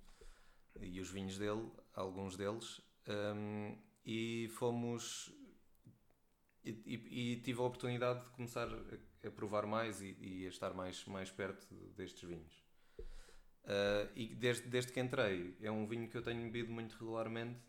e 0.81 1.01
os 1.01 1.11
vinhos 1.11 1.39
dele, 1.39 1.71
alguns 1.95 2.37
deles, 2.37 2.81
hum, 3.09 3.77
e 4.05 4.49
fomos. 4.59 5.33
E, 6.65 6.71
e- 6.95 7.33
e 7.33 7.41
tive 7.43 7.61
a 7.61 7.65
oportunidade 7.65 8.25
de 8.25 8.31
começar 8.31 8.69
a, 8.69 9.29
a 9.29 9.31
provar 9.31 9.67
mais 9.67 10.01
e, 10.03 10.17
e 10.21 10.47
a 10.47 10.49
estar 10.49 10.73
mais, 10.75 11.05
mais 11.07 11.31
perto 11.31 11.67
destes 11.97 12.23
vinhos. 12.29 12.55
Uh, 13.71 14.11
e 14.17 14.35
desde, 14.35 14.69
desde 14.69 14.93
que 14.93 14.99
entrei, 15.01 15.57
é 15.63 15.71
um 15.71 15.87
vinho 15.87 16.09
que 16.09 16.17
eu 16.17 16.23
tenho 16.23 16.43
bebido 16.43 16.73
muito 16.73 16.97
regularmente. 16.99 17.61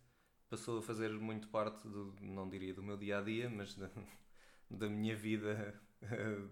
Passou 0.49 0.79
a 0.79 0.81
fazer 0.81 1.09
muito 1.11 1.47
parte, 1.49 1.87
do, 1.87 2.15
não 2.21 2.49
diria 2.49 2.73
do 2.73 2.81
meu 2.83 2.97
dia 2.97 3.19
a 3.19 3.21
dia, 3.21 3.49
mas 3.49 3.75
da, 3.75 3.89
da 4.69 4.89
minha 4.89 5.15
vida. 5.15 5.79
uh, 6.03 6.49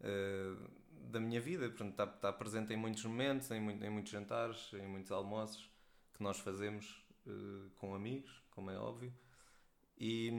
da 1.10 1.20
minha 1.20 1.40
vida, 1.40 1.68
portanto, 1.68 1.90
está, 1.90 2.04
está 2.04 2.32
presente 2.32 2.72
em 2.72 2.76
muitos 2.76 3.04
momentos, 3.04 3.50
em, 3.50 3.60
muito- 3.60 3.84
em 3.84 3.90
muitos 3.90 4.12
jantares, 4.12 4.72
em 4.74 4.86
muitos 4.86 5.10
almoços 5.12 5.68
que 6.14 6.22
nós 6.22 6.38
fazemos 6.38 7.04
uh, 7.26 7.70
com 7.76 7.94
amigos, 7.94 8.42
como 8.50 8.70
é 8.70 8.78
óbvio. 8.78 9.12
E, 9.98 10.30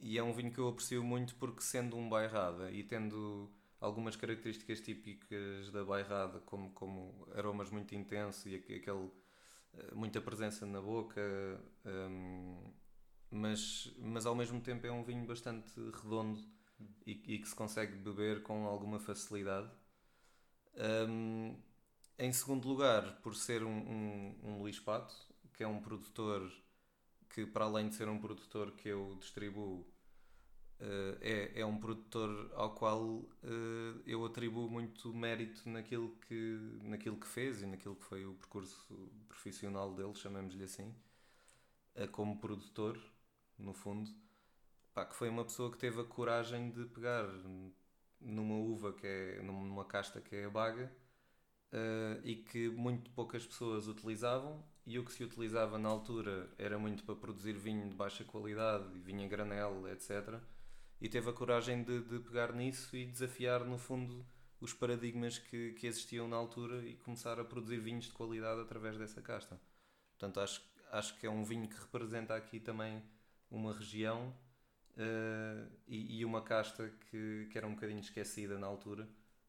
e 0.00 0.18
é 0.18 0.22
um 0.22 0.32
vinho 0.32 0.52
que 0.52 0.58
eu 0.60 0.68
aprecio 0.68 1.02
muito 1.04 1.34
porque, 1.36 1.62
sendo 1.62 1.96
um 1.96 2.08
bairrada 2.08 2.70
e 2.70 2.82
tendo 2.84 3.50
algumas 3.80 4.16
características 4.16 4.80
típicas 4.80 5.70
da 5.70 5.84
bairrada, 5.84 6.40
como, 6.40 6.70
como 6.72 7.28
aromas 7.34 7.70
muito 7.70 7.94
intensos 7.94 8.46
e 8.46 8.56
aque- 8.56 8.74
aquele, 8.76 9.10
eh, 9.74 9.94
muita 9.94 10.20
presença 10.20 10.66
na 10.66 10.80
boca, 10.80 11.20
hum, 11.84 12.72
mas, 13.30 13.92
mas 13.98 14.26
ao 14.26 14.34
mesmo 14.34 14.60
tempo 14.60 14.86
é 14.86 14.92
um 14.92 15.04
vinho 15.04 15.26
bastante 15.26 15.72
redondo 16.02 16.40
e, 17.06 17.12
e 17.34 17.38
que 17.38 17.48
se 17.48 17.54
consegue 17.54 17.96
beber 17.96 18.42
com 18.42 18.66
alguma 18.66 18.98
facilidade. 19.00 19.70
Hum, 21.08 21.56
em 22.18 22.32
segundo 22.32 22.68
lugar, 22.68 23.20
por 23.22 23.34
ser 23.34 23.62
um, 23.64 23.70
um, 23.70 24.36
um 24.44 24.58
Luís 24.60 24.78
Pato, 24.80 25.14
que 25.54 25.62
é 25.62 25.68
um 25.68 25.80
produtor 25.80 26.50
que, 27.30 27.46
para 27.46 27.64
além 27.66 27.88
de 27.88 27.96
ser 27.96 28.08
um 28.08 28.18
produtor 28.20 28.72
que 28.72 28.88
eu 28.88 29.16
distribuo, 29.20 29.86
eh, 30.78 31.18
é, 31.54 31.60
é 31.60 31.66
um 31.66 31.78
produtor 31.78 32.50
ao 32.54 32.74
qual 32.74 33.22
eh, 33.42 34.02
eu 34.06 34.24
atribuo 34.24 34.68
muito 34.68 35.12
mérito 35.14 35.68
naquilo 35.68 36.10
que, 36.28 36.78
naquilo 36.82 37.16
que 37.16 37.26
fez 37.26 37.62
e 37.62 37.66
naquilo 37.66 37.96
que 37.96 38.04
foi 38.04 38.26
o 38.26 38.34
percurso 38.34 39.10
profissional 39.28 39.94
dele, 39.94 40.14
chamemos-lhe 40.14 40.64
assim, 40.64 40.94
eh, 41.94 42.06
como 42.06 42.38
produtor, 42.38 42.98
no 43.58 43.72
fundo. 43.74 44.10
Pá, 44.94 45.06
que 45.06 45.14
foi 45.16 45.28
uma 45.28 45.44
pessoa 45.44 45.70
que 45.70 45.78
teve 45.78 46.00
a 46.00 46.04
coragem 46.04 46.70
de 46.70 46.86
pegar 46.86 47.26
numa 48.20 48.54
uva 48.56 48.92
que 48.92 49.06
é 49.06 49.42
numa 49.42 49.84
casta 49.84 50.20
que 50.20 50.36
é 50.36 50.44
a 50.46 50.50
baga 50.50 50.92
e 52.24 52.36
que 52.36 52.68
muito 52.70 53.10
poucas 53.10 53.46
pessoas 53.46 53.88
utilizavam 53.88 54.64
e 54.86 54.98
o 54.98 55.04
que 55.04 55.12
se 55.12 55.22
utilizava 55.24 55.78
na 55.78 55.88
altura 55.88 56.48
era 56.58 56.78
muito 56.78 57.04
para 57.04 57.14
produzir 57.14 57.52
vinho 57.54 57.88
de 57.90 57.94
baixa 57.94 58.24
qualidade 58.24 58.88
vinho 59.00 59.20
em 59.22 59.28
granel, 59.28 59.86
etc. 59.88 60.40
E 61.00 61.08
teve 61.08 61.28
a 61.28 61.32
coragem 61.32 61.82
de, 61.82 62.02
de 62.02 62.18
pegar 62.20 62.52
nisso 62.52 62.96
e 62.96 63.06
desafiar, 63.06 63.64
no 63.64 63.78
fundo, 63.78 64.26
os 64.60 64.72
paradigmas 64.72 65.38
que, 65.38 65.72
que 65.72 65.86
existiam 65.86 66.26
na 66.26 66.36
altura 66.36 66.84
e 66.86 66.96
começar 66.96 67.38
a 67.38 67.44
produzir 67.44 67.78
vinhos 67.78 68.06
de 68.06 68.12
qualidade 68.12 68.60
através 68.60 68.96
dessa 68.96 69.20
casta. 69.20 69.60
Portanto, 70.10 70.40
acho, 70.40 70.62
acho 70.90 71.18
que 71.18 71.26
é 71.26 71.30
um 71.30 71.44
vinho 71.44 71.68
que 71.68 71.78
representa 71.78 72.34
aqui 72.34 72.58
também 72.58 73.02
uma 73.50 73.72
região 73.72 74.34
eh, 74.96 75.66
e, 75.86 76.20
e 76.20 76.24
uma 76.24 76.42
casta 76.42 76.90
que, 77.10 77.48
que 77.50 77.58
era 77.58 77.66
um 77.66 77.74
bocadinho 77.74 78.00
esquecida 78.00 78.58
na 78.58 78.66
altura 78.66 79.08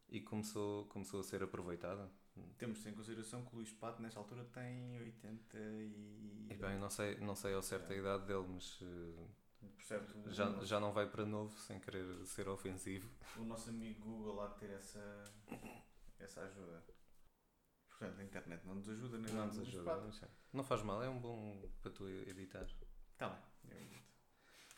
e 0.10 0.20
começou, 0.20 0.86
começou 0.88 1.22
a 1.22 1.24
ser 1.24 1.42
aproveitada. 1.42 2.10
Temos 2.58 2.86
em 2.86 2.94
consideração 2.94 3.44
que 3.46 3.54
o 3.54 3.58
Luís 3.58 3.72
Pato, 3.72 4.02
nesta 4.02 4.20
altura, 4.20 4.46
tem 4.46 5.00
80 5.00 5.58
e. 5.58 6.48
E 6.52 6.56
bem, 6.56 6.78
não 6.78 6.90
sei, 6.90 7.18
não 7.20 7.36
sei 7.36 7.54
ao 7.54 7.62
certo 7.62 7.92
a 7.92 7.96
idade 7.96 8.26
dele, 8.26 8.46
mas 8.48 8.80
eh, 8.82 9.28
Por 9.76 9.84
certo, 9.84 10.32
já, 10.32 10.50
nosso, 10.50 10.66
já 10.66 10.80
não 10.80 10.92
vai 10.92 11.10
para 11.10 11.26
novo, 11.26 11.58
sem 11.60 11.80
querer 11.80 12.26
ser 12.26 12.48
ofensivo. 12.48 13.10
o 13.38 13.44
nosso 13.44 13.70
amigo 13.70 14.02
Google 14.02 14.42
há 14.42 14.48
de 14.48 14.60
ter 14.60 14.70
essa, 14.72 15.24
essa 16.20 16.42
ajuda. 16.42 16.84
Portanto, 17.90 18.20
a 18.20 18.24
internet 18.24 18.66
não 18.66 18.76
nos 18.76 18.90
ajuda, 18.90 19.18
nem 19.18 19.34
Não 19.34 19.48
nos 19.48 19.60
ajuda. 19.60 19.92
É. 20.24 20.28
Não 20.54 20.64
faz 20.64 20.84
mal, 20.84 21.02
é 21.04 21.10
um 21.10 21.20
bom 21.20 21.68
para 21.82 21.92
tu 21.92 22.08
editar. 22.08 22.68
Tá 23.18 23.30
bem, 23.30 23.42
eu 23.72 23.82
edito. 23.82 24.08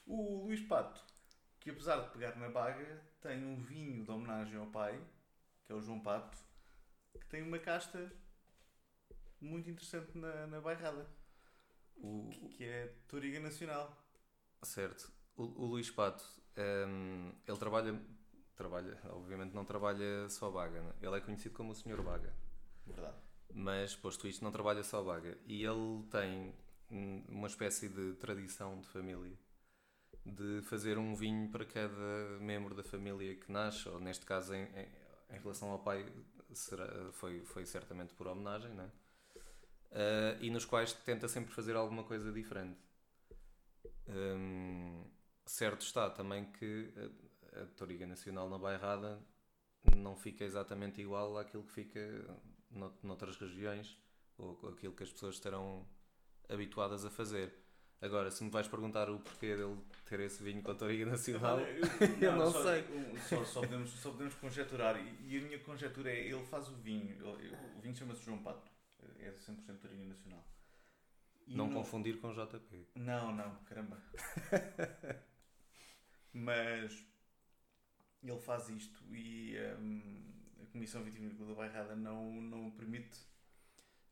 O 0.08 0.46
Luís 0.46 0.62
Pato, 0.62 1.02
que 1.60 1.70
apesar 1.70 2.02
de 2.02 2.10
pegar 2.12 2.36
na 2.38 2.50
baga, 2.50 3.04
tem 3.22 3.44
um 3.46 3.58
vinho 3.58 4.04
de 4.04 4.12
homenagem 4.12 4.58
ao 4.58 4.68
pai, 4.68 5.00
que 5.66 5.72
é 5.72 5.76
o 5.76 5.82
João 5.82 6.00
Pato, 6.00 6.38
que 7.20 7.26
tem 7.28 7.44
uma 7.44 7.60
casta 7.60 8.12
muito 9.42 9.70
interessante 9.70 10.18
na, 10.18 10.48
na 10.48 10.62
bairrada, 10.62 11.06
O, 11.98 12.30
que, 12.32 12.50
que 12.50 12.64
é 12.64 12.88
Toriga 13.08 13.40
Nacional. 13.40 13.96
Certo. 14.64 15.12
O, 15.36 15.44
o 15.44 15.66
Luís 15.66 15.90
Pato, 15.90 16.24
ehm, 16.56 17.32
ele 17.48 17.58
trabalha, 17.58 18.00
trabalha, 18.56 19.00
obviamente 19.12 19.54
não 19.54 19.66
trabalha 19.66 20.28
só 20.30 20.50
Baga, 20.52 20.82
né? 20.82 20.94
ele 21.02 21.16
é 21.18 21.22
conhecido 21.22 21.56
como 21.56 21.72
o 21.72 21.76
Senhor 21.76 22.02
Baga. 22.02 22.34
Verdade. 22.86 23.18
Mas, 23.54 23.96
posto 23.96 24.28
isto, 24.28 24.44
não 24.44 24.52
trabalha 24.52 24.84
só 24.84 25.04
Baga. 25.04 25.38
E 25.46 25.64
ele 25.64 26.04
tem 26.12 26.54
uma 27.28 27.48
espécie 27.48 27.88
de 27.90 28.14
tradição 28.16 28.80
de 28.82 28.88
família 28.88 29.38
de 30.26 30.62
fazer 30.64 30.98
um 30.98 31.16
vinho 31.16 31.50
para 31.50 31.66
cada 31.66 32.40
membro 32.40 32.76
da 32.76 32.84
família 32.84 33.36
que 33.36 33.52
nasce, 33.52 33.88
ou 33.90 34.00
neste 34.00 34.26
caso, 34.26 34.54
em, 34.54 34.64
em, 34.64 34.88
em 35.36 35.40
relação 35.40 35.70
ao 35.72 35.80
pai, 35.80 36.06
será, 36.54 37.12
foi, 37.14 37.44
foi 37.46 37.66
certamente 37.66 38.14
por 38.14 38.28
homenagem, 38.28 38.74
né? 38.74 38.92
Ah, 39.92 40.38
e 40.40 40.50
nos 40.50 40.66
quais 40.66 40.94
tenta 40.94 41.28
sempre 41.28 41.54
fazer 41.54 41.76
alguma 41.76 42.04
coisa 42.04 42.32
diferente. 42.32 42.80
Hum, 44.10 45.04
certo 45.46 45.82
está 45.82 46.10
também 46.10 46.46
que 46.52 46.92
a, 47.54 47.62
a 47.62 47.66
Toriga 47.68 48.06
Nacional 48.08 48.50
na 48.50 48.58
Bairrada 48.58 49.20
não 49.96 50.16
fica 50.16 50.44
exatamente 50.44 51.02
igual 51.02 51.38
àquilo 51.38 51.64
que 51.64 51.72
fica 51.72 52.00
nout- 52.72 52.98
noutras 53.06 53.38
regiões 53.38 53.98
ou 54.38 54.70
aquilo 54.70 54.94
que 54.94 55.04
as 55.04 55.12
pessoas 55.12 55.36
estarão 55.36 55.88
habituadas 56.48 57.06
a 57.06 57.10
fazer. 57.10 57.54
Agora, 58.02 58.32
se 58.32 58.42
me 58.44 58.50
vais 58.50 58.68
perguntar 58.68 59.10
o 59.10 59.20
porquê 59.20 59.58
dele 59.58 59.78
ter 60.06 60.22
esse 60.22 60.42
vinho 60.42 60.64
com 60.64 60.72
a 60.72 60.76
Toriga 60.76 61.06
Nacional, 61.06 61.60
eu 61.60 62.32
não 62.38 62.50
só, 62.52 62.64
sei. 62.64 62.86
Só, 63.28 63.44
só 63.44 63.62
podemos, 63.62 63.90
só 63.92 64.12
podemos 64.12 64.34
conjecturar. 64.36 64.98
E, 64.98 65.34
e 65.36 65.38
a 65.38 65.42
minha 65.42 65.60
conjectura 65.60 66.10
é: 66.10 66.28
ele 66.30 66.46
faz 66.46 66.70
o 66.70 66.76
vinho, 66.78 67.12
ele- 67.12 67.54
o 67.78 67.82
vinho 67.82 67.94
chama-se 67.94 68.24
João 68.24 68.42
Pato, 68.42 68.72
é 69.20 69.30
100% 69.32 69.80
Toriga 69.82 70.06
Nacional. 70.06 70.46
E 71.50 71.56
Não 71.56 71.70
confundir 71.74 72.20
com 72.22 72.32
JP. 72.32 72.88
Não, 72.96 73.36
não, 73.36 73.56
caramba. 73.66 73.98
Mas 76.32 77.04
ele 78.24 78.40
faz 78.40 78.70
isto 78.70 79.04
e 79.12 79.56
hum, 79.80 80.32
a 80.62 80.66
Comissão 80.72 81.04
Vitivinícola 81.04 81.50
da 81.50 81.56
Bairrada 81.56 81.96
não, 81.96 82.32
não 82.42 82.70
permite 82.72 83.18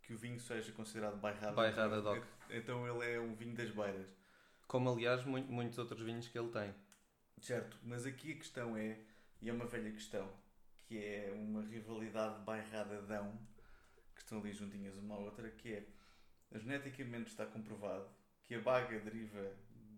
que 0.02 0.14
o 0.14 0.18
vinho 0.18 0.40
seja 0.40 0.72
considerado 0.72 1.18
bairrada. 1.20 1.52
Bairrada 1.52 2.02
DOC. 2.02 2.26
Então 2.50 2.88
ele 2.88 3.14
é 3.14 3.20
um 3.20 3.36
vinho 3.36 3.56
das 3.56 3.70
beiras. 3.70 4.08
Como 4.68 4.90
aliás 4.90 5.24
mu- 5.24 5.38
muitos 5.44 5.78
outros 5.78 6.02
vinhos 6.02 6.28
que 6.28 6.40
ele 6.40 6.50
tem. 6.50 6.74
Certo, 7.40 7.78
mas 7.84 8.06
aqui 8.06 8.32
a 8.32 8.36
questão 8.38 8.76
é, 8.76 9.00
e 9.42 9.50
é 9.50 9.54
uma 9.54 9.66
velha 9.68 9.92
questão, 9.92 10.28
que 10.88 10.98
é 10.98 11.32
uma 11.36 11.62
rivalidade 11.62 12.44
bairrada-dão, 12.44 13.38
que 14.16 14.22
estão 14.22 14.40
ali 14.40 14.52
juntinhas 14.54 14.98
uma 14.98 15.14
à 15.14 15.20
outra, 15.20 15.52
que 15.52 15.74
é, 15.74 15.86
geneticamente 16.56 17.30
está 17.30 17.46
comprovado 17.46 18.08
que 18.44 18.56
a 18.56 18.62
baga 18.62 19.00
deriva 19.00 19.54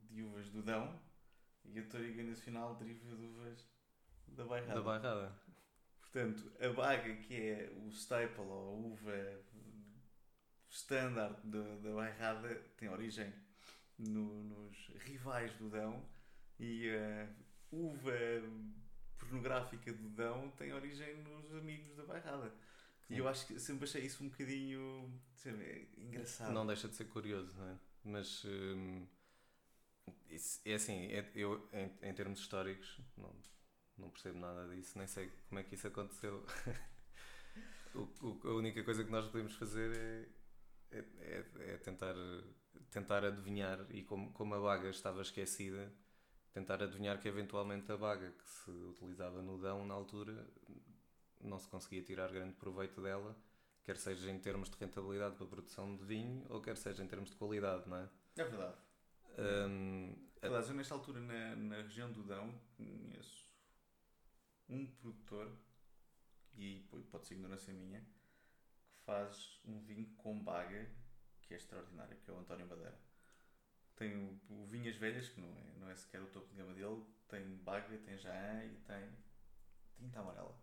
de 0.10 0.24
uvas 0.24 0.50
do 0.50 0.62
dão 0.64 1.00
e 1.66 1.80
a 1.80 1.84
toriga 1.86 2.24
nacional 2.24 2.76
deriva 2.76 3.16
de 3.16 3.26
uvas 3.26 3.68
da 4.28 4.44
bairrada. 4.46 4.74
Da 4.76 4.82
bairrada. 4.82 5.40
Portanto, 6.02 6.52
a 6.60 6.70
baga 6.74 7.16
que 7.18 7.36
é 7.36 7.72
o 7.76 7.90
staple 7.92 8.42
ou 8.42 8.52
a 8.52 8.72
uva 8.88 9.40
standard 10.70 11.36
da, 11.44 11.76
da 11.78 11.94
bairrada 11.94 12.56
tem 12.78 12.90
origem 12.90 13.32
no- 13.98 14.44
nos 14.44 14.88
rivais 15.04 15.54
do 15.58 15.70
Dão 15.70 16.04
e 16.60 16.90
a 16.90 17.28
uva 17.72 18.12
pornográfica 19.18 19.92
do 19.94 20.10
Dão 20.10 20.50
tem 20.52 20.74
origem 20.74 21.18
nos 21.24 21.52
amigos 21.54 21.96
da 21.96 22.04
bairrada. 22.04 22.52
E 23.10 23.18
eu 23.18 23.28
acho 23.28 23.46
que 23.48 23.60
sempre 23.60 23.86
achei 23.86 24.06
isso 24.06 24.24
um 24.24 24.30
bocadinho 24.30 25.12
é 25.46 25.86
engraçado. 25.98 26.54
Não 26.54 26.66
deixa 26.66 26.88
de 26.88 26.96
ser 26.96 27.06
curioso, 27.06 27.56
não 27.58 27.70
é? 27.70 27.76
Mas 28.04 28.44
hum, 28.46 29.06
é 30.66 30.74
assim, 30.74 31.08
é- 31.12 31.32
eu 31.36 31.68
em, 31.74 32.10
em 32.10 32.14
termos 32.14 32.40
históricos 32.40 33.00
não, 33.18 33.34
não 33.98 34.10
percebo 34.10 34.40
nada 34.40 34.68
disso, 34.68 34.98
nem 34.98 35.08
sei 35.08 35.30
como 35.48 35.60
é 35.60 35.64
que 35.64 35.76
isso 35.76 35.88
aconteceu. 35.88 36.44
O- 37.96 38.08
o- 38.22 38.48
a 38.50 38.54
única 38.56 38.84
coisa 38.84 39.04
que 39.04 39.12
nós 39.12 39.26
podemos 39.28 39.56
fazer 39.56 40.30
é, 40.92 40.98
é, 40.98 41.00
é- 41.22 41.74
é 41.74 41.78
tentar, 41.78 42.16
tentar 42.92 43.24
adivinhar 43.26 43.86
e 43.90 44.04
como, 44.04 44.32
como 44.32 44.54
a 44.56 44.60
baga 44.60 44.90
estava 44.90 45.22
esquecida, 45.22 45.92
tentar 46.54 46.82
adivinhar 46.84 47.20
que 47.20 47.28
eventualmente 47.28 47.92
a 47.92 47.98
baga 47.98 48.32
que 48.32 48.50
se 48.50 48.72
utilizava 48.72 49.42
no 49.42 49.58
Dão 49.60 49.86
na 49.86 49.94
altura 49.94 50.48
não 51.42 51.60
se 51.60 51.68
conseguia 51.68 52.02
tirar 52.02 52.32
grande 52.32 52.54
proveito 52.54 53.02
dela 53.02 53.36
quer 53.84 53.98
seja 53.98 54.30
em 54.30 54.38
termos 54.38 54.70
de 54.70 54.78
rentabilidade 54.78 55.36
para 55.36 55.46
a 55.46 55.50
produção 55.50 55.96
de 55.96 56.04
vinho 56.04 56.46
ou 56.50 56.62
quer 56.62 56.78
seja 56.78 57.04
em 57.04 57.08
termos 57.08 57.32
de 57.32 57.36
qualidade, 57.36 57.90
não 57.90 57.98
é? 57.98 58.10
É 58.38 58.44
verdade. 58.44 58.78
Hum, 59.40 60.16
Aliás, 60.42 60.70
eu 60.70 60.76
nesta 60.76 60.94
altura 60.94 61.20
na, 61.20 61.56
na 61.56 61.76
região 61.78 62.12
do 62.12 62.24
Dão 62.24 62.54
conheço 62.78 63.50
um 64.70 64.86
produtor, 64.86 65.52
e 66.56 66.86
pode 67.10 67.26
ser 67.26 67.34
ignorância 67.34 67.74
minha, 67.74 68.00
que 68.02 69.00
faz 69.06 69.60
um 69.66 69.80
vinho 69.80 70.06
com 70.18 70.38
baga 70.40 70.88
que 71.42 71.56
é 71.56 71.58
extraordinário, 71.58 72.16
que 72.18 72.30
é 72.30 72.34
o 72.34 72.38
António 72.38 72.68
Madeira. 72.68 72.98
Tem 73.96 74.16
o, 74.16 74.40
o 74.50 74.66
Vinhas 74.68 74.96
Velhas, 74.98 75.30
que 75.30 75.42
não 75.42 75.50
é, 75.50 75.74
não 75.80 75.90
é 75.90 75.96
sequer 75.96 76.22
o 76.22 76.28
topo 76.28 76.48
de 76.50 76.56
gama 76.56 76.74
dele, 76.74 77.04
tem 77.28 77.44
baga, 77.58 77.98
tem 77.98 78.18
jaã 78.18 78.64
e 78.66 78.76
tem 78.86 79.10
tinta 79.98 80.20
amarela. 80.20 80.56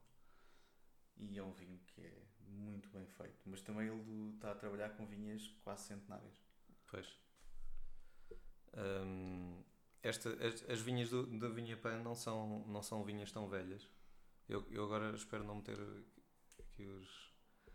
E 1.19 1.39
é 1.39 1.43
um 1.43 1.53
vinho 1.53 1.79
que 1.87 2.01
é 2.01 2.23
muito 2.49 2.89
bem 2.91 3.07
feito. 3.07 3.41
Mas 3.47 3.61
também 3.63 3.89
ele 3.89 4.33
está 4.35 4.53
a 4.53 4.55
trabalhar 4.55 4.91
com 4.91 5.07
vinhas 5.07 5.49
quase 5.63 5.85
centenárias. 5.87 6.35
Pois. 6.87 7.19
Hum, 8.77 9.63
esta, 10.03 10.31
as, 10.47 10.69
as 10.69 10.81
vinhas 10.81 11.11
do, 11.11 11.27
da 11.39 11.49
Vinha 11.49 11.77
Pan 11.77 12.03
não 12.03 12.15
são, 12.15 12.65
não 12.67 12.83
são 12.83 13.03
vinhas 13.05 13.33
tão 13.33 13.49
velhas. 13.49 13.89
Eu, 14.49 14.65
eu 14.71 14.85
agora 14.85 15.15
espero 15.15 15.43
não 15.45 15.57
meter 15.57 15.79
aqui 16.61 16.87
os, 16.87 17.33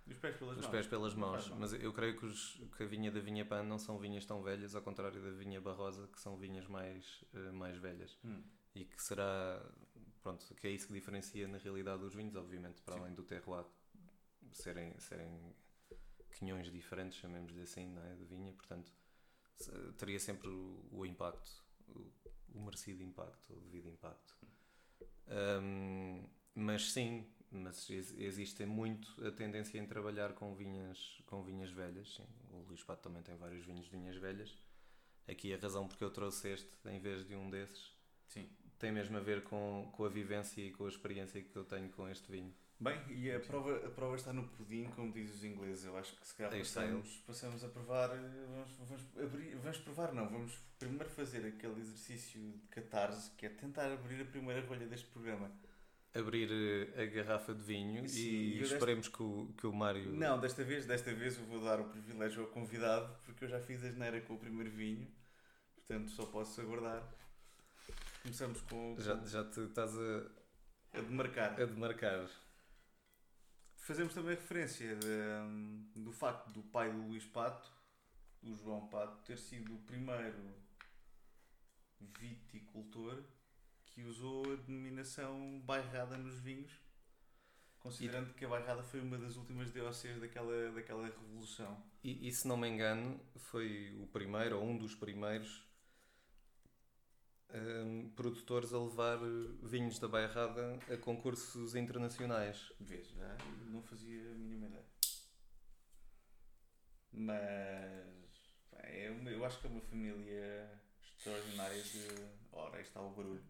Os 0.08 0.18
pés 0.18 0.38
pelas 0.38 0.58
os 0.58 0.66
mãos. 0.66 0.72
pés 0.72 0.88
pelas 0.88 1.14
mãos, 1.16 1.50
mas 1.58 1.74
eu 1.74 1.92
creio 1.92 2.18
que, 2.18 2.26
os, 2.26 2.62
que 2.78 2.84
a 2.84 2.86
vinha 2.86 3.12
da 3.12 3.20
Vinha 3.20 3.46
Pan 3.46 3.64
não 3.64 3.78
são 3.78 3.98
vinhas 3.98 4.26
tão 4.26 4.42
velhas, 4.42 4.76
ao 4.76 4.82
contrário 4.82 5.22
da 5.22 5.32
Vinha 5.32 5.60
Barrosa, 5.60 6.08
que 6.08 6.20
são 6.20 6.38
vinhas 6.38 6.68
mais, 6.68 7.24
eh, 7.34 7.52
mais 7.52 7.78
velhas. 7.78 8.18
Hum. 8.24 8.42
E 8.74 8.86
que 8.86 9.04
será, 9.04 9.62
pronto, 10.22 10.54
que 10.56 10.68
é 10.68 10.72
isso 10.72 10.88
que 10.88 10.94
diferencia 10.94 11.48
na 11.48 11.58
realidade 11.58 12.04
os 12.04 12.14
vinhos, 12.14 12.36
obviamente, 12.36 12.82
para 12.82 12.96
Sim. 12.96 13.02
além 13.02 13.14
do 13.14 13.24
terroir 13.24 13.66
serem, 14.52 14.98
serem 15.00 15.56
quinhões 16.32 16.72
diferentes, 16.72 17.18
chamemos-lhe 17.18 17.62
assim, 17.62 17.88
não 17.88 18.04
é? 18.04 18.16
De 18.16 18.26
vinha, 18.26 18.54
portanto, 18.54 18.92
teria 19.98 20.20
sempre 20.20 20.50
o, 20.50 20.88
o 20.92 21.06
impacto, 21.06 21.64
o, 21.88 22.12
o 22.54 22.62
merecido 22.62 23.04
impacto, 23.04 23.54
o 23.54 23.60
devido 23.62 23.88
impacto. 23.90 24.36
Hum, 25.28 26.28
mas 26.56 26.92
sim, 26.92 27.26
mas 27.50 27.90
ex- 27.90 28.14
existe 28.18 28.66
muito 28.66 29.26
a 29.26 29.32
tendência 29.32 29.78
em 29.78 29.86
trabalhar 29.86 30.34
com 30.34 30.54
vinhas, 30.56 31.22
com 31.26 31.44
vinhas 31.44 31.72
velhas. 31.72 32.16
Sim. 32.16 32.28
O 32.50 32.64
Luís 32.68 32.84
Pato 32.84 33.04
também 33.04 33.22
tem 33.24 33.36
vários 33.36 33.66
vinhos 33.66 33.86
de 33.86 33.92
vinhas 33.92 34.16
velhas. 34.18 34.58
Aqui 35.28 35.54
a 35.54 35.58
razão 35.58 35.88
porque 35.88 36.04
eu 36.04 36.12
trouxe 36.12 36.50
este 36.50 36.90
em 36.90 37.00
vez 37.00 37.26
de 37.26 37.36
um 37.36 37.50
desses 37.50 37.96
Sim. 38.28 38.50
Tem 38.82 38.92
mesmo 38.92 39.16
a 39.18 39.20
ver 39.22 39.44
com, 39.44 39.90
com 39.94 40.04
a 40.06 40.10
vivência 40.10 40.62
e 40.62 40.72
com 40.72 40.86
a 40.86 40.90
experiência 40.90 41.42
que 41.42 41.56
eu 41.56 41.64
tenho 41.64 41.88
com 41.90 42.10
este 42.10 42.30
vinho. 42.32 42.54
Bem, 42.80 43.00
e 43.10 43.32
a 43.32 43.40
prova, 43.40 43.76
a 43.86 43.90
prova 43.92 44.16
está 44.16 44.34
no 44.34 44.48
pudim, 44.48 44.86
como 44.96 45.12
dizem 45.14 45.36
os 45.36 45.44
ingleses. 45.44 45.86
Eu 45.86 45.96
acho 45.98 46.16
que 46.16 46.26
se 46.26 46.34
calhar 46.34 46.52
passamos, 46.58 47.24
passamos 47.28 47.64
a 47.64 47.70
provar. 47.70 48.10
eh, 48.10 48.46
Vamos, 48.50 48.72
vamos, 48.90 49.06
abrir, 49.24 49.56
vamos 49.58 49.78
provar, 49.78 50.12
não. 50.14 50.28
Vamos 50.28 50.58
primeiro 50.80 51.10
fazer 51.12 51.46
aquele 51.46 51.80
exercício 51.80 52.42
de 52.42 52.68
catarse 52.72 53.30
que 53.38 53.46
é 53.46 53.50
tentar 53.50 53.92
abrir 53.92 54.20
a 54.22 54.26
primeira 54.26 54.66
rolha 54.66 54.88
deste 54.88 55.06
programa. 55.08 55.52
Abrir 56.14 56.50
eh, 56.52 57.04
a 57.04 57.06
garrafa 57.06 57.54
de 57.54 57.62
vinho 57.62 58.10
Sim, 58.10 58.20
e 58.20 58.54
eu 58.56 58.60
desta- 58.62 58.76
esperemos 58.78 59.08
que 59.08 59.22
o, 59.22 59.54
que 59.56 59.68
o 59.68 59.72
Mário. 59.72 60.12
Não, 60.12 60.40
desta 60.40 60.64
vez, 60.64 60.88
desta 60.88 61.14
vez 61.14 61.38
eu 61.38 61.46
vou 61.46 61.62
dar 61.64 61.80
o 61.80 61.86
privilégio 61.86 62.42
ao 62.42 62.48
convidado 62.50 63.16
porque 63.26 63.46
eu 63.46 63.48
já 63.48 63.60
fiz 63.62 63.84
a 63.84 63.92
geneira 63.92 64.20
com 64.22 64.34
o 64.34 64.40
primeiro 64.40 64.72
vinho. 64.72 65.08
Portanto, 65.76 66.10
só 66.10 66.26
posso 66.26 66.60
aguardar. 66.60 67.08
Começamos 68.22 68.62
com, 68.62 68.96
com 68.96 69.02
Já, 69.02 69.16
já 69.26 69.44
te 69.50 69.62
estás 69.62 69.92
a, 69.98 70.98
a 70.98 71.02
demarcar. 71.02 71.60
a 71.60 71.66
demarcar. 71.66 72.30
Fazemos 73.78 74.14
também 74.14 74.36
referência 74.36 74.96
de- 74.96 76.02
do 76.02 76.12
facto 76.12 76.50
do 76.52 76.62
pai 76.62 76.92
do 76.92 77.02
Luís 77.08 77.26
Pato, 77.26 77.70
o 78.44 78.54
João 78.56 78.88
Pato, 78.88 79.18
ter 79.26 79.38
sido 79.38 79.74
o 79.74 79.80
primeiro 79.80 80.38
viticultor 82.00 83.24
que 83.88 84.04
usou 84.04 84.54
a 84.54 84.56
denominação 84.56 85.60
bairrada 85.66 86.16
nos 86.18 86.40
vinhos, 86.40 86.72
considerando 87.80 88.34
que 88.34 88.46
a 88.46 88.50
bairrada 88.50 88.84
foi 88.84 89.02
uma 89.02 89.18
das 89.18 89.36
últimas 89.36 89.72
DOCs 89.72 90.20
daquela, 90.20 90.72
daquela 90.72 91.06
revolução. 91.06 91.84
E, 92.04 92.28
e 92.28 92.32
se 92.32 92.48
não 92.48 92.56
me 92.58 92.68
engano, 92.70 93.20
foi 93.36 93.98
o 94.00 94.08
primeiro 94.08 94.60
ou 94.60 94.66
um 94.66 94.78
dos 94.78 94.96
primeiros 94.96 95.64
hum, 97.54 98.12
produtores 98.16 98.74
a 98.74 98.80
levar 98.80 99.20
vinhos 99.64 100.00
da 100.00 100.08
Bairrada 100.08 100.80
a 100.90 100.98
concursos 100.98 101.76
internacionais. 101.76 102.72
Vês, 102.80 103.10
já 103.10 103.38
não 103.66 103.82
fazia 103.84 104.32
a 104.32 104.36
mínima 104.36 104.68
ideia. 104.68 104.86
Mas 107.14 108.12
é 108.74 109.12
uma, 109.12 109.30
eu 109.30 109.44
acho 109.46 109.60
que 109.60 109.68
é 109.68 109.70
uma 109.70 109.82
família 109.82 110.82
extraordinária 111.18 111.82
de. 111.82 112.08
Ora, 112.52 112.78
aí 112.78 112.84
está 112.84 113.02
o 113.02 113.12
barulho. 113.12 113.44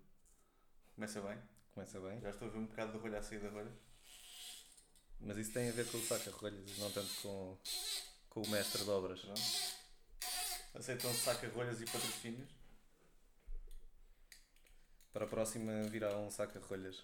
Começa 0.95 1.21
bem. 1.21 1.37
Começa 1.73 1.99
bem. 1.99 2.19
Já 2.21 2.29
estou 2.29 2.47
a 2.47 2.51
ver 2.51 2.57
um 2.57 2.65
bocado 2.65 2.91
de 2.93 2.97
rolha 2.97 3.19
a 3.19 3.23
sair 3.23 3.39
da 3.39 3.49
rolha. 3.49 3.71
Mas 5.19 5.37
isso 5.37 5.53
tem 5.53 5.69
a 5.69 5.71
ver 5.71 5.89
com 5.89 5.97
o 5.97 6.01
saca-rolhas, 6.01 6.77
não 6.79 6.91
tanto 6.91 7.13
com, 7.21 7.57
com 8.29 8.41
o 8.41 8.49
mestre 8.49 8.83
de 8.83 8.89
obras. 8.89 9.21
Pronto. 9.21 9.41
Aceitam 10.73 11.13
saca-rolhas 11.13 11.79
e 11.81 11.85
patrocínios. 11.85 12.49
Para 15.13 15.25
a 15.25 15.27
próxima 15.27 15.83
virá 15.83 16.15
um 16.17 16.29
saca-rolhas. 16.29 17.03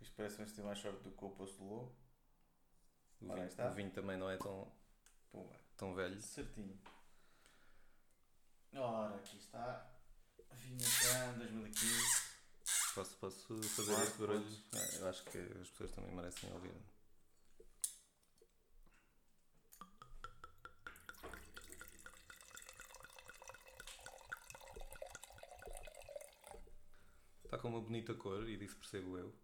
Isto 0.00 0.14
parece-me 0.16 0.50
ter 0.50 0.62
mais 0.62 0.78
sorte 0.78 1.02
do 1.02 1.10
que 1.10 1.24
o 1.24 1.30
Poço 1.30 1.58
do 1.58 1.64
Lobo. 1.64 1.96
O, 3.20 3.34
vinho- 3.34 3.70
o 3.70 3.74
vinho 3.74 3.90
também 3.90 4.16
não 4.16 4.30
é 4.30 4.36
tão, 4.36 4.70
tão 5.76 5.94
velho. 5.94 6.20
Certinho. 6.20 6.78
Ora, 8.74 9.16
aqui 9.16 9.36
está. 9.38 9.86
Vinhatã 10.52 11.38
2015. 11.38 12.26
Posso, 12.94 13.16
posso 13.18 13.62
fazer 13.62 13.92
Claro, 13.92 14.06
este 14.08 14.18
barulho? 14.18 14.62
Ah, 14.74 14.96
eu 14.96 15.08
acho 15.08 15.24
que 15.24 15.38
as 15.38 15.68
pessoas 15.70 15.90
também 15.92 16.14
merecem 16.14 16.52
ouvir. 16.52 16.74
Está 27.56 27.62
com 27.62 27.74
uma 27.74 27.80
bonita 27.80 28.12
cor 28.12 28.46
e 28.46 28.58
disso 28.58 28.76
percebo 28.76 29.16
eu. 29.16 29.34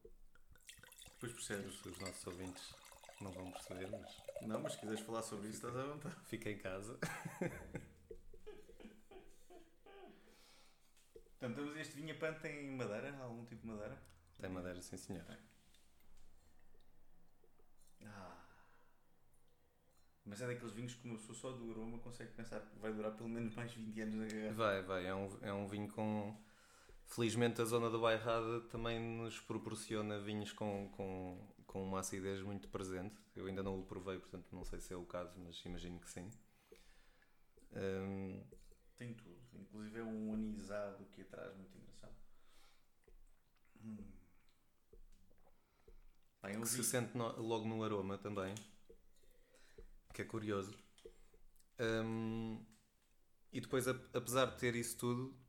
Depois 1.14 1.32
percebes. 1.32 1.80
Os, 1.80 1.86
os 1.86 1.98
nossos 1.98 2.26
ouvintes 2.26 2.74
não 3.22 3.32
vão 3.32 3.50
perceber, 3.50 3.88
mas 3.90 4.22
Não, 4.42 4.60
mas 4.60 4.74
se 4.74 4.80
quiseres 4.80 5.00
falar 5.00 5.22
sobre 5.22 5.48
isso, 5.48 5.66
estás 5.66 5.74
à 5.74 5.86
vontade. 5.86 6.14
fica 6.26 6.50
em 6.50 6.58
casa. 6.58 6.98
Portanto, 11.40 11.74
este 11.78 11.94
vinha-pan 11.94 12.34
tem 12.34 12.68
madeira? 12.72 13.16
Algum 13.16 13.46
tipo 13.46 13.62
de 13.62 13.68
madeira? 13.68 13.98
Tem 14.38 14.50
madeira, 14.50 14.82
sim 14.82 14.98
senhor. 14.98 15.24
Ah. 18.04 18.44
Mas 20.26 20.42
é 20.42 20.48
daqueles 20.48 20.74
vinhos 20.74 20.92
que 20.96 21.08
uma 21.08 21.16
pessoa 21.16 21.38
só 21.38 21.50
do 21.52 21.70
aroma 21.70 21.98
consegue 22.00 22.32
pensar 22.32 22.60
que 22.60 22.78
vai 22.78 22.92
durar 22.92 23.12
pelo 23.12 23.30
menos 23.30 23.54
mais 23.54 23.72
20 23.72 24.00
anos 24.02 24.14
na 24.16 24.26
garrafa. 24.26 24.52
Vai, 24.52 24.82
vai. 24.82 25.06
É 25.06 25.14
um, 25.14 25.38
é 25.40 25.50
um 25.54 25.66
vinho 25.66 25.88
com. 25.88 26.38
Felizmente 27.14 27.60
a 27.60 27.64
zona 27.66 27.90
da 27.90 27.98
Bairrada 27.98 28.62
também 28.70 28.98
nos 28.98 29.38
proporciona 29.38 30.18
vinhos 30.18 30.50
com, 30.50 30.88
com, 30.92 31.54
com 31.66 31.84
uma 31.84 32.00
acidez 32.00 32.40
muito 32.42 32.68
presente. 32.68 33.14
Eu 33.36 33.46
ainda 33.46 33.62
não 33.62 33.78
o 33.78 33.84
provei, 33.84 34.18
portanto 34.18 34.46
não 34.50 34.64
sei 34.64 34.80
se 34.80 34.94
é 34.94 34.96
o 34.96 35.04
caso, 35.04 35.38
mas 35.38 35.62
imagino 35.66 36.00
que 36.00 36.08
sim. 36.08 36.30
Hum, 37.74 38.42
Tem 38.96 39.12
tudo. 39.14 39.36
Inclusive 39.52 39.98
é 40.00 40.02
um 40.02 40.32
anisado 40.32 41.02
aqui 41.04 41.20
atrás, 41.20 41.54
muito 41.54 41.76
engraçado. 41.76 42.14
Hum. 43.84 43.96
Bem, 46.42 46.60
que 46.60 46.68
se 46.68 46.82
sente 46.82 47.16
no- 47.16 47.40
logo 47.40 47.68
no 47.68 47.84
aroma 47.84 48.16
também, 48.16 48.54
que 50.14 50.22
é 50.22 50.24
curioso. 50.24 50.72
Hum, 51.78 52.64
e 53.52 53.60
depois, 53.60 53.86
ap- 53.88 54.16
apesar 54.16 54.46
de 54.46 54.58
ter 54.58 54.74
isso 54.76 54.96
tudo, 54.96 55.41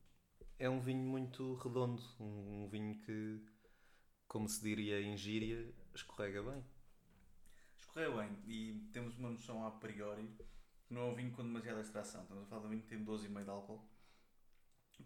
é 0.64 0.70
um 0.70 0.80
vinho 0.80 1.04
muito 1.04 1.56
redondo, 1.56 2.02
um, 2.20 2.64
um 2.64 2.68
vinho 2.70 2.98
que, 3.02 3.42
como 4.28 4.48
se 4.48 4.62
diria 4.64 5.02
em 5.02 5.18
gíria, 5.18 5.74
escorrega 5.94 6.42
bem. 6.42 6.64
Escorreu 7.82 8.18
bem 8.18 8.30
e 8.48 8.90
temos 8.94 9.18
uma 9.18 9.30
noção 9.30 9.66
a 9.66 9.72
priori 9.72 10.26
que 10.88 10.94
não 10.94 11.02
é 11.02 11.06
um 11.12 11.16
vinho 11.16 11.32
com 11.32 11.44
demasiada 11.44 11.82
extração. 11.82 12.22
Estamos 12.24 12.44
a 12.44 12.48
falar 12.48 12.62
de 12.62 12.68
um 12.68 12.70
vinho 12.70 12.82
que 12.82 12.88
tem 12.88 13.04
12,5 13.04 13.44
de 13.44 13.50
álcool. 13.50 13.84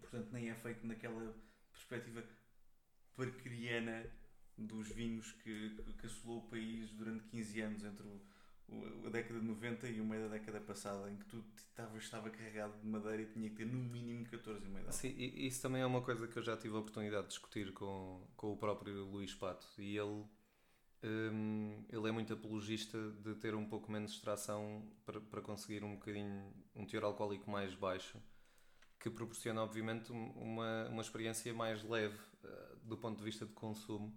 Portanto, 0.00 0.28
nem 0.32 0.48
é 0.48 0.54
feito 0.54 0.86
naquela 0.86 1.34
perspectiva 1.72 2.22
parqueriana 3.16 4.06
dos 4.56 4.88
vinhos 4.88 5.32
que, 5.32 5.70
que, 5.70 5.92
que 5.94 6.06
assolou 6.06 6.38
o 6.38 6.48
país 6.48 6.90
durante 6.92 7.24
15 7.24 7.60
anos 7.62 7.84
entre 7.84 8.06
o- 8.06 8.20
a 9.06 9.10
década 9.10 9.40
de 9.40 9.46
90 9.46 9.88
e 9.88 10.00
o 10.00 10.04
meio 10.04 10.28
da 10.28 10.36
década 10.36 10.60
passada, 10.60 11.10
em 11.10 11.16
que 11.16 11.24
tudo 11.26 11.44
estava, 11.56 12.30
carregado 12.30 12.78
de 12.80 12.86
madeira 12.86 13.22
e 13.22 13.26
tinha 13.26 13.48
que 13.50 13.56
ter 13.56 13.66
no 13.66 13.78
mínimo 13.78 14.24
14,5 14.26 14.70
de 14.70 14.76
álcool. 14.88 14.92
Sim, 14.92 15.08
e 15.16 15.46
isso 15.46 15.62
também 15.62 15.82
é 15.82 15.86
uma 15.86 16.02
coisa 16.02 16.26
que 16.26 16.38
eu 16.38 16.42
já 16.42 16.56
tive 16.56 16.74
a 16.74 16.78
oportunidade 16.78 17.24
de 17.24 17.28
discutir 17.30 17.72
com, 17.72 18.26
com 18.36 18.52
o 18.52 18.56
próprio 18.56 19.04
Luís 19.04 19.34
Pato 19.34 19.66
e 19.78 19.96
ele, 19.96 20.24
hum, 21.02 21.84
ele 21.88 22.08
é 22.08 22.12
muito 22.12 22.32
apologista 22.32 22.98
de 23.22 23.34
ter 23.36 23.54
um 23.54 23.66
pouco 23.68 23.90
menos 23.90 24.12
extração 24.12 24.90
para, 25.04 25.20
para 25.20 25.40
conseguir 25.42 25.84
um 25.84 25.94
bocadinho 25.94 26.52
um 26.74 26.86
teor 26.86 27.04
alcoólico 27.04 27.50
mais 27.50 27.74
baixo 27.74 28.18
que 29.00 29.10
proporciona 29.10 29.62
obviamente 29.62 30.12
um- 30.12 30.30
uma, 30.32 30.88
uma 30.88 31.02
experiência 31.02 31.52
mais 31.54 31.82
leve 31.84 32.18
eh, 32.44 32.76
do 32.84 32.96
ponto 32.98 33.18
de 33.18 33.24
vista 33.24 33.46
de 33.46 33.52
consumo 33.52 34.12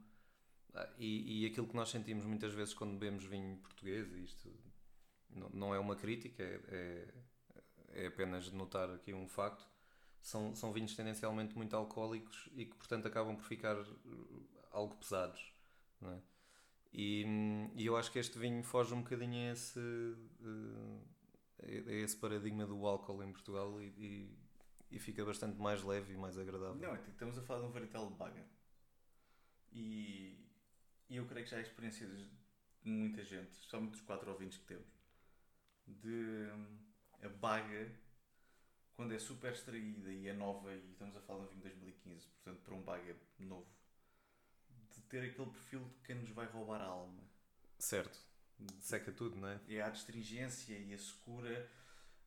e, 0.98 1.44
e 1.44 1.46
aquilo 1.46 1.68
que 1.68 1.76
nós 1.76 1.90
sentimos 1.90 2.26
muitas 2.26 2.54
vezes 2.54 2.74
quando 2.74 2.98
bebemos 2.98 3.26
vinho 3.26 3.58
português 3.58 4.12
e 4.14 4.24
isto 4.24 4.50
não, 5.30 5.50
não 5.50 5.76
é 5.76 5.80
uma 5.80 5.96
crítica 5.96 6.44
é, 6.44 6.60
é, 6.70 8.04
é 8.04 8.08
apenas 8.08 8.52
notar 8.52 8.90
aqui 8.90 9.14
um 9.14 9.28
facto 9.28 9.72
são, 10.22 10.56
são 10.56 10.72
vinhos 10.72 10.96
tendencialmente 10.96 11.56
muito 11.58 11.76
alcoólicos 11.76 12.48
e 12.54 12.66
que, 12.66 12.76
portanto, 12.76 13.08
acabam 13.08 13.36
por 13.36 13.44
ficar 13.44 13.76
algo 14.72 14.96
pesados. 14.96 15.52
Não 16.00 16.12
é? 16.12 16.22
e, 16.94 17.26
e 17.76 17.86
eu 17.86 17.96
acho 17.96 18.12
que 18.12 18.20
este 18.20 18.38
vinho 18.38 18.64
foge 18.64 18.94
um 18.94 19.02
bocadinho 19.02 19.50
a 19.50 19.54
esse, 19.54 19.80
uh, 19.80 21.02
a 21.64 21.92
esse 21.92 22.18
paradigma 22.18 22.66
do 22.66 22.86
álcool 22.86 23.24
em 23.24 23.32
Portugal 23.32 23.82
e, 23.82 23.86
e, 23.98 24.38
e 24.92 25.00
fica 25.00 25.24
bastante 25.24 25.60
mais 25.60 25.84
leve 25.84 26.14
e 26.14 26.18
mais 26.18 26.38
agradável. 26.38 26.76
Não, 26.76 26.96
é 26.96 27.00
estamos 27.10 27.38
a 27.38 27.42
falar 27.42 27.62
de 27.62 27.66
um 27.68 27.72
varietal 27.72 28.10
de 28.10 28.16
baga. 28.16 28.46
E, 29.72 30.41
e 31.12 31.18
eu 31.18 31.26
creio 31.28 31.46
que 31.46 31.52
já 31.52 31.58
há 31.58 31.62
experiências 31.62 32.10
de 32.10 32.30
muita 32.84 33.24
gente, 33.24 33.56
somente 33.58 33.92
dos 33.92 34.02
quatro 34.02 34.32
ouvintes 34.32 34.58
que 34.58 34.66
temos, 34.66 34.88
de 35.88 36.48
hum, 36.54 36.80
a 37.22 37.30
baga, 37.30 37.92
quando 38.96 39.14
é 39.14 39.20
super 39.20 39.52
extraída 39.52 40.12
e 40.12 40.28
é 40.28 40.34
nova, 40.34 40.74
e 40.74 40.92
estamos 40.92 41.16
a 41.18 41.22
falar 41.22 41.46
de 41.48 41.56
um 41.56 41.60
vinho 41.60 41.76
de 41.76 41.82
2015, 41.82 42.28
portanto, 42.28 42.62
para 42.64 42.74
um 42.76 42.82
baga 42.82 43.16
novo, 43.40 43.68
de 44.94 45.02
ter 45.02 45.30
aquele 45.30 45.50
perfil 45.52 45.82
de 45.82 46.00
quem 46.06 46.16
nos 46.16 46.30
vai 46.30 46.46
roubar 46.48 46.82
a 46.82 46.86
alma. 46.86 47.22
Certo, 47.78 48.18
seca 48.80 49.12
tudo, 49.12 49.36
não 49.36 49.50
é? 49.50 49.60
É 49.68 49.82
a 49.82 49.88
astringência 49.88 50.78
e 50.78 50.94
a 50.94 50.98
secura. 50.98 51.70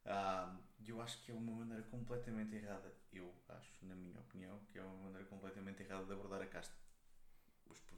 Ah, 0.04 0.56
E 0.80 0.90
eu 0.90 1.00
acho 1.00 1.22
que 1.22 1.32
é 1.32 1.34
uma 1.34 1.52
maneira 1.52 1.82
completamente 1.84 2.54
errada. 2.54 2.92
Eu 3.12 3.32
acho, 3.48 3.86
na 3.86 3.94
minha 3.94 4.20
opinião, 4.20 4.60
que 4.70 4.78
é 4.78 4.82
uma 4.82 5.04
maneira 5.04 5.24
completamente 5.26 5.82
errada 5.82 6.04
de 6.04 6.12
abordar 6.12 6.42
a 6.42 6.46
casta. 6.46 6.74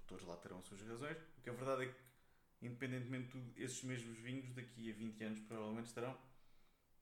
Produtores 0.06 0.24
lá 0.26 0.36
terão 0.36 0.58
as 0.58 0.66
suas 0.66 0.82
razões. 0.82 1.16
O 1.38 1.42
que 1.42 1.50
a 1.50 1.52
verdade 1.52 1.84
é 1.84 1.86
que, 1.88 2.00
independentemente 2.62 3.24
de 3.26 3.30
tudo, 3.32 3.52
esses 3.56 3.82
mesmos 3.82 4.16
vinhos 4.18 4.52
daqui 4.54 4.90
a 4.90 4.94
20 4.94 5.22
anos 5.24 5.40
provavelmente 5.40 5.86
estarão 5.86 6.16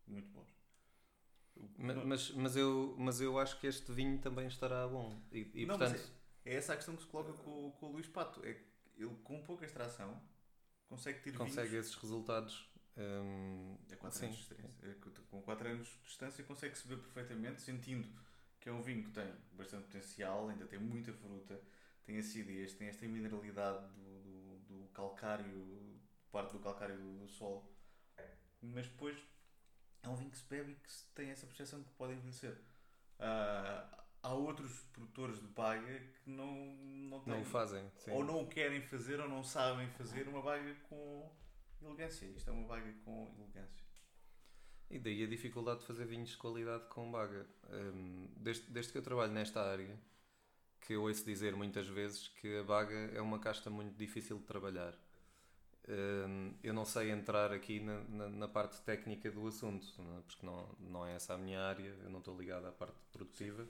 muito 0.07 0.29
bons. 0.31 0.49
O- 1.57 1.69
Ma- 1.79 1.93
não- 1.95 2.07
Mas, 2.07 2.31
mas, 2.33 2.57
eu, 2.57 2.95
mas 2.99 3.21
eu 3.21 3.39
acho 3.39 3.59
que 3.61 3.67
este 3.67 3.93
vinho 3.93 4.19
também 4.19 4.47
estará 4.47 4.87
bom. 4.89 5.21
E, 5.33 5.51
e 5.55 5.67
Não, 5.67 5.79
mas 5.79 5.91
portanto, 5.91 6.11
é 6.45 6.55
essa 6.55 6.73
a 6.73 6.77
questão 6.77 6.97
que 6.97 7.03
se 7.03 7.09
coloca 7.09 7.33
com, 7.33 7.69
o- 7.69 7.73
com 7.73 7.87
o 7.87 7.93
Luís 7.93 8.07
Pato. 8.09 8.45
É 8.45 8.55
que 8.55 8.65
ele, 8.97 9.15
com 9.23 9.43
pouca 9.43 9.65
extração, 9.65 10.21
consegue 10.89 11.21
ter 11.21 11.33
consegue 11.33 11.69
vinhos 11.69 11.87
esses 11.87 11.95
resultados. 11.95 12.69
hum, 12.97 13.77
É 13.91 13.97
4 13.97 14.19
sim. 14.19 14.27
anos 14.27 14.37
de 14.39 14.43
distância. 14.43 14.89
É 14.91 14.95
que 14.95 15.11
Com 15.31 15.43
4 15.43 15.69
anos 15.69 15.87
de 15.89 15.99
distância 16.05 16.45
consegue-se 16.45 16.87
ver 16.87 16.99
perfeitamente, 16.99 17.61
sentindo 17.63 18.09
que 18.61 18.69
é 18.69 18.73
um 18.73 18.83
vinho 18.83 19.05
que 19.05 19.11
tem 19.11 19.31
bastante 19.53 19.85
potencial, 19.85 20.49
ainda 20.49 20.67
tem 20.67 20.79
muita 20.79 21.13
fruta, 21.13 21.61
tem 22.05 22.19
acidez, 22.19 22.75
tem 22.75 22.89
esta 22.89 23.07
mineralidade 23.07 23.87
do, 23.95 24.21
do, 24.23 24.59
do 24.69 24.89
calcário, 24.93 26.01
parte 26.31 26.53
do 26.53 26.59
calcário 26.59 26.97
do, 26.97 27.19
do 27.19 27.29
solo, 27.29 27.69
mas 28.63 28.87
depois 28.87 29.17
é 30.03 30.09
um 30.09 30.17
vinho 30.17 30.31
que 30.31 30.37
se 30.39 30.45
bebe 30.49 30.73
e 30.73 30.75
que 30.75 30.91
tem 31.15 31.31
essa 31.31 31.47
percepção 31.47 31.81
de 31.81 31.87
que 31.87 31.95
pode 31.95 32.13
envelhecer. 32.13 32.57
Ah, 33.19 34.05
há 34.23 34.35
outros 34.35 34.83
produtores 34.93 35.39
de 35.41 35.47
baga 35.49 36.01
que 36.01 36.31
não, 36.31 36.77
não 36.77 37.21
têm, 37.21 37.35
Não 37.35 37.43
o 37.43 37.45
fazem. 37.45 37.91
sim. 37.99 38.11
ou 38.11 38.25
não 38.25 38.43
o 38.43 38.49
querem 38.49 38.83
fazer 38.83 39.21
ou 39.21 39.29
não 39.29 39.43
sabem 39.43 39.89
fazer 39.91 40.29
uma 40.29 40.43
baga 40.43 40.75
com 40.89 41.31
elegância. 41.83 42.27
Isto 42.27 42.51
é 42.51 42.53
uma 42.53 42.67
baga 42.67 42.93
com 43.05 43.35
elegância. 43.39 43.85
E 44.91 44.99
daí 44.99 45.25
a 45.25 45.27
dificuldade 45.27 45.81
de 45.81 45.87
fazer 45.87 46.05
vinhos 46.05 46.31
de 46.31 46.37
qualidade 46.37 46.87
com 46.89 47.11
baga. 47.11 47.47
Hum, 47.71 48.29
desde, 48.37 48.71
desde 48.71 48.93
que 48.93 48.99
eu 48.99 49.03
trabalho 49.03 49.33
nesta 49.33 49.63
área, 49.63 49.99
que 50.87 50.97
ouço 50.97 51.25
dizer 51.25 51.57
muitas 51.57 51.87
vezes 51.89 52.29
que 52.29 52.59
a 52.59 52.63
baga 52.63 52.95
é 53.15 53.21
uma 53.21 53.39
casta 53.39 53.71
muito 53.71 53.97
difícil 53.97 54.39
de 54.39 54.45
trabalhar. 54.45 54.95
Hum, 55.89 56.55
eu 56.63 56.73
não 56.73 56.85
sei 56.85 57.11
entrar 57.11 57.53
aqui 57.53 57.81
na, 57.81 58.01
na, 58.05 58.29
na 58.29 58.49
parte 58.49 58.81
técnica 58.83 59.31
do 59.31 59.47
assunto, 59.47 59.87
é? 60.19 60.23
porque 60.23 60.45
não, 60.45 60.75
não 60.79 61.07
é 61.07 61.15
essa 61.15 61.35
a 61.35 61.39
minha 61.39 61.61
área, 61.61 61.95
eu 62.03 62.11
não 62.11 62.19
estou 62.19 62.39
ligado 62.39 62.67
à 62.67 62.73
parte 62.73 62.99
produtiva. 63.13 63.67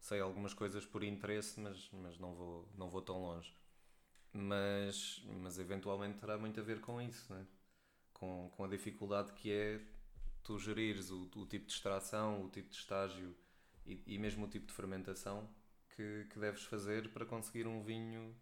Sei 0.00 0.20
algumas 0.20 0.54
coisas 0.54 0.84
por 0.84 1.04
interesse, 1.04 1.60
mas, 1.60 1.88
mas 1.92 2.18
não, 2.18 2.34
vou, 2.34 2.68
não 2.76 2.88
vou 2.88 3.02
tão 3.02 3.20
longe. 3.20 3.54
Mas, 4.32 5.22
mas 5.40 5.58
eventualmente 5.58 6.18
terá 6.18 6.38
muito 6.38 6.58
a 6.60 6.62
ver 6.62 6.80
com 6.80 7.00
isso, 7.00 7.32
é? 7.34 7.44
com, 8.14 8.50
com 8.56 8.64
a 8.64 8.68
dificuldade 8.68 9.32
que 9.32 9.52
é 9.52 9.80
tu 10.42 10.58
gerires 10.58 11.10
o, 11.10 11.22
o 11.36 11.46
tipo 11.46 11.66
de 11.66 11.72
extração, 11.72 12.44
o 12.44 12.48
tipo 12.48 12.70
de 12.70 12.76
estágio 12.76 13.36
e, 13.86 14.02
e 14.06 14.18
mesmo 14.18 14.46
o 14.46 14.48
tipo 14.48 14.66
de 14.66 14.72
fermentação 14.72 15.48
que, 15.96 16.26
que 16.30 16.38
deves 16.38 16.62
fazer 16.64 17.10
para 17.12 17.24
conseguir 17.26 17.66
um 17.66 17.82
vinho 17.82 18.34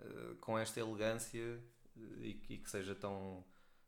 eh, 0.00 0.34
com 0.40 0.58
esta 0.58 0.80
elegância 0.80 1.62
eh, 1.96 2.00
e, 2.20 2.40
e 2.50 2.58
que 2.58 2.70
seja 2.70 2.94
tão, 2.94 3.44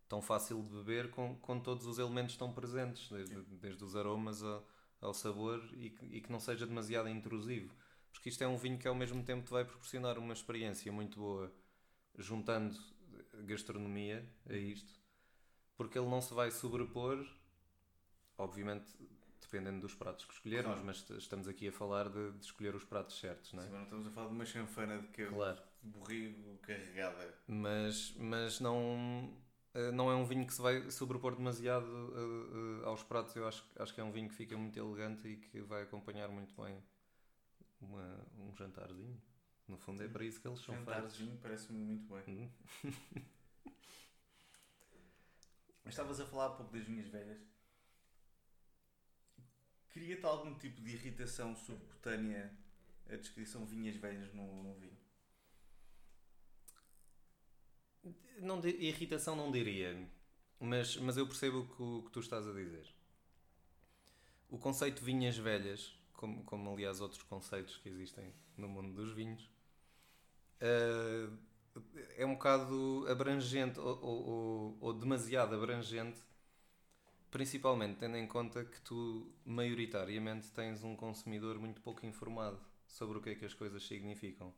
tão 0.09 0.22
fácil 0.22 0.62
de 0.62 0.76
beber 0.76 1.11
com, 1.11 1.37
com 1.38 1.61
todos 1.61 1.87
os 1.87 1.98
elementos 1.98 2.37
tão 2.37 2.52
presentes, 2.52 3.09
desde, 3.11 3.42
desde 3.57 3.85
os 3.85 3.96
aromas 3.96 4.42
ao, 4.42 4.66
ao 5.00 5.14
sabor 5.14 5.62
e 5.74 5.90
que, 5.90 6.07
e 6.07 6.20
que 6.20 6.33
não 6.33 6.40
seja 6.40 6.66
demasiado 6.66 7.09
intrusivo. 7.09 7.74
Porque 8.12 8.28
isto 8.28 8.42
é 8.42 8.48
um 8.48 8.57
vinho 8.57 8.78
que 8.78 8.88
ao 8.88 8.94
mesmo 8.94 9.22
tempo 9.24 9.44
te 9.44 9.50
vai 9.50 9.64
proporcionar 9.64 10.18
uma 10.18 10.33
experiência 10.33 10.90
muito 10.92 11.18
boa 11.18 11.52
juntando 12.16 12.78
gastronomia 13.44 14.24
a 14.48 14.54
isto, 14.54 14.92
porque 15.76 15.98
ele 15.98 16.09
não 16.09 16.20
se 16.20 16.33
vai 16.33 16.50
sobrepor, 16.50 17.26
obviamente 18.38 18.87
dependendo 19.54 19.80
dos 19.80 19.94
pratos 19.94 20.24
que 20.24 20.32
escolhermos, 20.34 20.72
Claro. 20.72 20.84
mas 20.84 20.96
est- 20.96 21.10
estamos 21.12 21.46
aqui 21.46 21.68
a 21.68 21.72
falar 21.72 22.08
de, 22.08 22.32
de 22.32 22.44
escolher 22.44 22.74
os 22.74 22.84
pratos 22.84 23.18
certos, 23.20 23.52
não 23.52 23.62
é? 23.62 23.66
Sim, 23.66 23.70
mas 23.70 23.78
não 23.78 23.84
estamos 23.84 24.06
a 24.08 24.10
falar 24.10 24.28
de 24.28 24.34
uma 24.34 24.44
chanfana 24.44 24.98
de 25.00 25.06
que 25.08 25.26
Claro. 25.26 25.62
borrigo 25.82 26.58
carregada. 26.58 27.34
Mas, 27.46 28.14
mas 28.16 28.58
não, 28.58 29.32
eh, 29.74 29.92
não 29.92 30.10
é 30.10 30.14
um 30.16 30.24
vinho 30.24 30.44
que 30.44 30.52
se 30.52 30.60
vai 30.60 30.90
sobrepor 30.90 31.36
demasiado 31.36 31.86
eh, 31.86 32.82
eh, 32.82 32.86
aos 32.86 33.04
pratos. 33.04 33.36
Eu 33.36 33.46
acho, 33.46 33.64
acho 33.78 33.94
que 33.94 34.00
é 34.00 34.04
um 34.04 34.10
vinho 34.10 34.28
que 34.28 34.34
fica 34.34 34.56
muito 34.56 34.76
elegante 34.78 35.28
e 35.28 35.36
que 35.36 35.60
vai 35.60 35.82
acompanhar 35.84 36.28
muito 36.28 36.52
bem 36.60 36.82
uma- 37.80 38.26
um 38.38 38.52
jantarzinho. 38.56 39.20
No 39.68 39.78
fundo 39.78 40.02
é 40.02 40.08
para 40.08 40.24
isso 40.24 40.40
que 40.40 40.48
eles 40.48 40.60
são 40.60 40.74
feitos. 40.74 40.94
Jantarzinho 40.94 41.38
parece-me 41.40 41.78
muito 41.78 42.12
bem. 42.12 42.22
Hum. 42.28 42.50
Estavas 45.86 46.18
a 46.18 46.26
falar 46.26 46.46
há 46.46 46.50
pouco 46.50 46.72
das 46.72 46.82
vinhas 46.84 47.06
velhas. 47.08 47.38
Cria-te 49.94 50.26
algum 50.26 50.54
tipo 50.59 50.83
de 50.83 50.90
irritação 50.92 51.57
subcutânea 51.57 52.52
a 53.09 53.16
descrição 53.16 53.64
vinhas 53.64 53.96
velhas 53.96 54.30
no, 54.35 54.62
no 54.62 54.74
vinho? 54.74 54.98
Não, 58.40 58.64
irritação 58.66 59.35
não 59.37 59.50
diria, 59.50 59.96
mas, 60.61 60.96
mas 60.96 61.16
eu 61.16 61.26
percebo 61.26 61.61
o 61.61 61.66
que, 61.68 61.83
o 61.83 62.02
que 62.04 62.11
tu 62.12 62.20
estás 62.20 62.46
a 62.46 62.52
dizer. 62.52 62.87
O 64.48 64.57
conceito 64.59 65.00
de 65.00 65.04
vinhas 65.04 65.37
velhas, 65.37 65.94
como, 66.14 66.42
como 66.44 66.72
aliás 66.72 66.98
outros 67.02 67.22
conceitos 67.24 67.76
que 67.76 67.90
existem 67.90 68.33
no 68.57 68.66
mundo 68.70 68.94
dos 68.94 69.12
vinhos, 69.12 69.50
eh, 70.61 71.28
é 72.18 72.26
um 72.26 72.35
bocado 72.35 73.07
abrangente 73.09 73.78
ou, 73.80 73.98
ou- 74.04 74.78
ou 74.80 74.92
demasiado 74.92 75.54
abrangente, 75.54 76.20
principalmente 77.34 77.98
tendo 77.98 78.16
em 78.16 78.28
conta 78.28 78.64
que 78.64 78.80
tu, 78.80 79.28
maioritariamente, 79.44 80.52
tens 80.52 80.84
um 80.84 80.94
consumidor 80.94 81.58
muito 81.58 81.80
pouco 81.80 82.06
informado 82.06 82.60
sobre 82.86 83.18
o 83.18 83.20
que 83.20 83.30
é 83.30 83.34
que 83.34 83.44
as 83.44 83.52
coisas 83.52 83.84
significam. 83.84 84.54